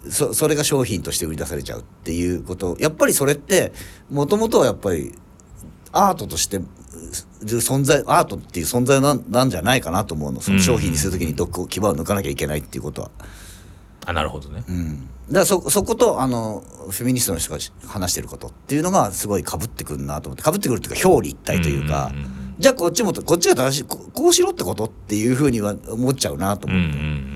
[0.08, 2.76] そそれが商品として売り出されちゃうっていうこと。
[2.80, 3.72] やっぱりそれって
[4.10, 5.12] もともとはやっぱり
[5.92, 6.64] アートとしてう
[7.42, 10.40] 存在アートっていう存在なんなんじゃないかなと思うの。
[10.40, 13.10] その商品にする時に毒を牙を抜かなきゃいけないっていうことは。
[14.04, 14.96] あなるほどね、うん、
[15.28, 27.32] だからそそことあのフェミニストの人が話してることっていうのがすごいかぶってくるなと思ってかぶってくるっていうか表裏一体というか、うんうんうんじゃあこっちもこっちが正しいここうしろってことっていうふうには思っちゃうなと思って、うんうんうん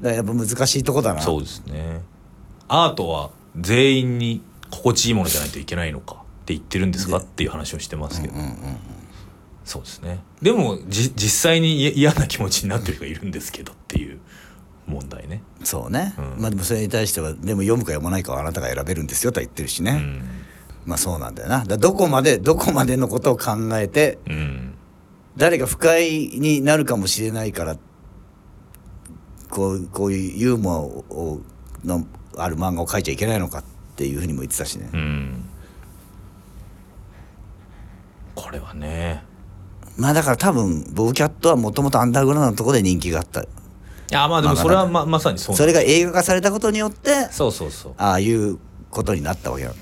[0.00, 1.20] だからやっぱ難しいとこだな。
[1.20, 2.00] そうですね。
[2.68, 8.56] アートは全員に心地いいものじゃないといけないのかって言ってるんですかっていう話をしてますけど、うんうんうん
[9.62, 10.20] そうですね。
[10.40, 14.18] でもじ実際にい嫌な気持ちになってる人がいるんですけどっていう
[14.90, 16.42] 問題ね、そうね、うん。
[16.42, 20.22] まあでもそれに対してはでも読むか読まないかはあなたが選べるんですよとは言ってるしね、うん。
[20.84, 21.64] まあそうなんだよな。
[21.64, 24.74] だどこまでどこまでのことを考えてうん、
[25.36, 27.76] 誰が不快になるかもしれないから
[29.48, 31.40] こうこういうユーモアを
[31.84, 33.64] のある漫画を描いちゃいけないのかっ
[33.96, 35.44] ていうふうにも言ってたしね、うん、
[38.34, 39.24] これはね。
[39.96, 43.42] まあだから多分ボブキャットはもともとアンダーグラウンドのところで人気があった。
[43.42, 43.48] い
[44.14, 47.92] やまあでもそれはままさにそうなんそれが映画化されたことによってそうそうそう。
[47.96, 48.58] ああいう
[48.90, 49.76] ことになったわけなの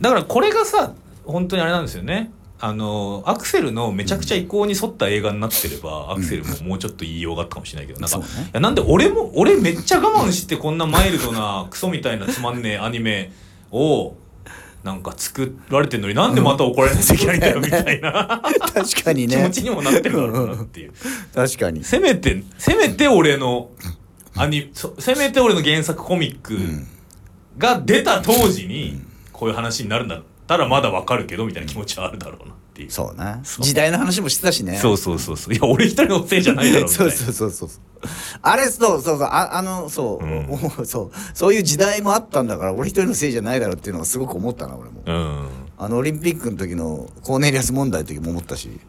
[0.00, 0.92] だからこれがさ
[1.24, 2.30] 本当にあれなんですよね。
[2.60, 8.00] あのアクセルのめちゃくちゃ意向に沿った映画になってれば、アクセルももうちょっと言いようがあったかもしれないけど。
[8.00, 8.48] なんか、そうね。
[8.48, 13.30] いやなんで俺も俺めっちゃ我慢してこんなマイルドなクソみたいなつまんねえアニメ
[13.70, 14.14] を
[14.84, 18.42] なんか作られてるのになんでまた怒られなきゃいけないんだよみたいな。
[18.74, 19.36] 確かにね。
[19.36, 20.92] 気持ちにもなってるだろうなっていう
[21.34, 21.84] 確かに。
[21.84, 23.70] せめてせめて俺の
[24.36, 26.56] アニそせめて俺の原作コミック
[27.58, 29.02] が出た当時に
[29.32, 32.90] こういう話になるんだったらまだわかるけどみたいな気持ちはあるだろうなっていう。
[32.92, 33.64] そうなそう。
[33.64, 34.76] 時代の話もしてたしね。
[34.76, 35.54] そうそうそうそう。
[35.54, 37.12] いや俺一人のせいじゃないだろみたいな。
[37.12, 37.80] そうそうそうそう。
[38.40, 39.28] あれそうそうそう。
[39.28, 41.10] ああのそう、う そう。
[41.34, 45.48] そういう時代もあったんだから俺一人のせいじゃないだろうっていうのがすごく思ったな俺も、うん。
[45.76, 48.80] あのオリンピックの時のコーネリアス問題の時も思ったし、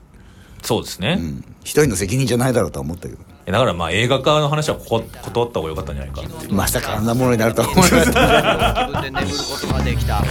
[0.61, 3.19] そうですね、うん、一人の責任じゃないだろうとは思ったけど。
[3.45, 6.21] だからまあ映画化の話はここ断った方が良かったんじゃないか
[6.51, 8.87] まさかあんなものになるとは思いました。
[8.87, 10.23] 自分で眠ることができた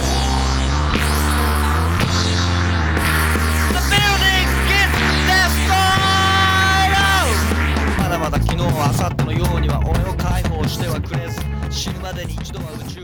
[8.89, 11.39] 明後日のようには俺を解放してはくれず。
[11.69, 12.98] 死ぬまでに一度は宇宙